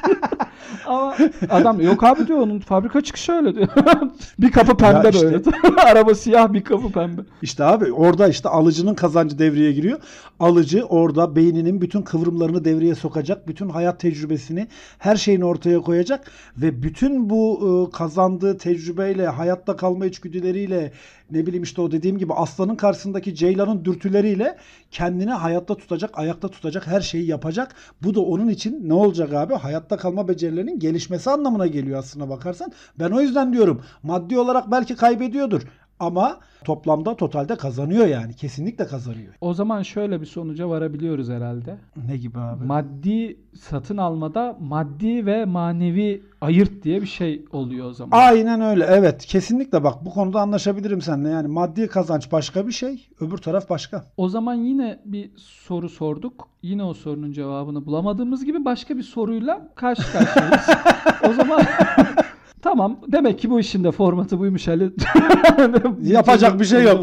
Ama 0.91 1.15
adam 1.49 1.81
yok 1.81 2.03
abi 2.03 2.27
diyor 2.27 2.39
onun 2.39 2.59
fabrika 2.59 3.01
çıkışı 3.01 3.31
öyle 3.31 3.55
diyor. 3.55 3.67
bir 4.39 4.51
kapı 4.51 4.77
pembe 4.77 5.09
işte. 5.09 5.25
böyle. 5.25 5.41
Araba 5.81 6.15
siyah 6.15 6.53
bir 6.53 6.63
kapı 6.63 6.91
pembe. 6.91 7.21
İşte 7.41 7.63
abi 7.63 7.91
orada 7.91 8.27
işte 8.27 8.49
alıcının 8.49 8.95
kazancı 8.95 9.39
devreye 9.39 9.71
giriyor. 9.71 9.99
Alıcı 10.39 10.85
orada 10.85 11.35
beyninin 11.35 11.81
bütün 11.81 12.01
kıvrımlarını 12.01 12.65
devreye 12.65 12.95
sokacak. 12.95 13.47
Bütün 13.47 13.69
hayat 13.69 13.99
tecrübesini, 13.99 14.67
her 14.99 15.15
şeyini 15.15 15.45
ortaya 15.45 15.79
koyacak 15.79 16.31
ve 16.57 16.83
bütün 16.83 17.29
bu 17.29 17.59
e, 17.61 17.97
kazandığı 17.97 18.57
tecrübeyle, 18.57 19.27
hayatta 19.27 19.75
kalma 19.75 20.05
içgüdüleriyle, 20.05 20.91
ne 21.31 21.45
bileyim 21.45 21.63
işte 21.63 21.81
o 21.81 21.91
dediğim 21.91 22.17
gibi 22.17 22.33
aslanın 22.33 22.75
karşısındaki 22.75 23.35
ceylanın 23.35 23.85
dürtüleriyle 23.85 24.57
kendini 24.91 25.31
hayatta 25.31 25.75
tutacak, 25.77 26.19
ayakta 26.19 26.47
tutacak 26.47 26.87
her 26.87 27.01
şeyi 27.01 27.27
yapacak. 27.27 27.75
Bu 28.03 28.15
da 28.15 28.21
onun 28.21 28.49
için 28.49 28.89
ne 28.89 28.93
olacak 28.93 29.33
abi? 29.33 29.53
Hayatta 29.53 29.97
kalma 29.97 30.27
becerilerinin 30.27 30.79
gelişmesi 30.79 31.29
anlamına 31.29 31.67
geliyor 31.67 31.99
aslına 31.99 32.29
bakarsan. 32.29 32.71
Ben 32.99 33.11
o 33.11 33.21
yüzden 33.21 33.53
diyorum 33.53 33.83
maddi 34.03 34.39
olarak 34.39 34.71
belki 34.71 34.95
kaybediyordur. 34.95 35.61
Ama 36.01 36.39
toplamda 36.63 37.15
totalde 37.15 37.55
kazanıyor 37.55 38.07
yani. 38.07 38.33
Kesinlikle 38.33 38.87
kazanıyor. 38.87 39.33
O 39.41 39.53
zaman 39.53 39.81
şöyle 39.81 40.21
bir 40.21 40.25
sonuca 40.25 40.69
varabiliyoruz 40.69 41.29
herhalde. 41.29 41.77
Ne 42.07 42.17
gibi 42.17 42.39
abi? 42.39 42.65
Maddi 42.65 43.37
satın 43.59 43.97
almada 43.97 44.57
maddi 44.59 45.25
ve 45.25 45.45
manevi 45.45 46.23
ayırt 46.41 46.83
diye 46.83 47.01
bir 47.01 47.07
şey 47.07 47.45
oluyor 47.51 47.89
o 47.89 47.93
zaman. 47.93 48.17
Aynen 48.17 48.61
öyle. 48.61 48.85
Evet. 48.89 49.25
Kesinlikle 49.25 49.83
bak 49.83 50.05
bu 50.05 50.09
konuda 50.09 50.41
anlaşabilirim 50.41 51.01
seninle. 51.01 51.29
Yani 51.29 51.47
maddi 51.47 51.87
kazanç 51.87 52.31
başka 52.31 52.67
bir 52.67 52.71
şey. 52.71 53.07
Öbür 53.19 53.37
taraf 53.37 53.69
başka. 53.69 54.05
O 54.17 54.29
zaman 54.29 54.55
yine 54.55 54.99
bir 55.05 55.31
soru 55.37 55.89
sorduk. 55.89 56.47
Yine 56.61 56.83
o 56.83 56.93
sorunun 56.93 57.31
cevabını 57.31 57.85
bulamadığımız 57.85 58.45
gibi 58.45 58.65
başka 58.65 58.97
bir 58.97 59.03
soruyla 59.03 59.69
karşı 59.75 60.11
karşıyayız. 60.11 60.69
o 61.29 61.33
zaman 61.33 61.61
tamam. 62.61 62.99
Demek 63.07 63.39
ki 63.39 63.49
bu 63.49 63.59
işin 63.59 63.83
de 63.83 63.91
formatı 63.91 64.39
buymuş 64.39 64.67
Ali. 64.67 64.91
Yapacak 66.01 66.59
bir 66.59 66.65
şey 66.65 66.83
yok. 66.83 66.99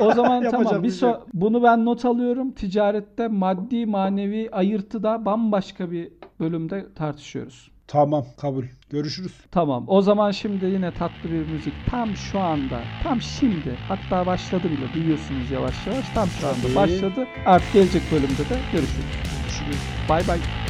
o 0.00 0.14
zaman 0.14 0.44
tamam. 0.50 0.82
Bir 0.82 0.90
şey 0.90 1.08
so- 1.08 1.12
yok. 1.12 1.26
bunu 1.34 1.62
ben 1.62 1.84
not 1.84 2.04
alıyorum. 2.04 2.50
Ticarette 2.50 3.28
maddi 3.28 3.86
manevi 3.86 4.48
ayırtı 4.52 5.02
da 5.02 5.24
bambaşka 5.24 5.90
bir 5.90 6.08
bölümde 6.40 6.86
tartışıyoruz. 6.94 7.70
Tamam. 7.88 8.24
Kabul. 8.40 8.64
Görüşürüz. 8.90 9.32
Tamam. 9.50 9.84
O 9.86 10.02
zaman 10.02 10.30
şimdi 10.30 10.64
yine 10.64 10.90
tatlı 10.90 11.30
bir 11.30 11.52
müzik. 11.52 11.72
Tam 11.90 12.16
şu 12.16 12.40
anda. 12.40 12.80
Tam 13.02 13.20
şimdi. 13.20 13.76
Hatta 13.88 14.26
başladı 14.26 14.64
bile. 14.64 14.92
Duyuyorsunuz 14.94 15.50
yavaş 15.50 15.86
yavaş. 15.86 16.08
Tam 16.14 16.28
şu 16.28 16.46
anda 16.48 16.76
başladı. 16.76 17.26
Artık 17.46 17.72
gelecek 17.72 18.02
bölümde 18.12 18.38
de 18.50 18.58
görüşürüz. 18.72 19.04
Görüşürüz. 19.42 19.80
Bay 20.08 20.22
bay. 20.28 20.65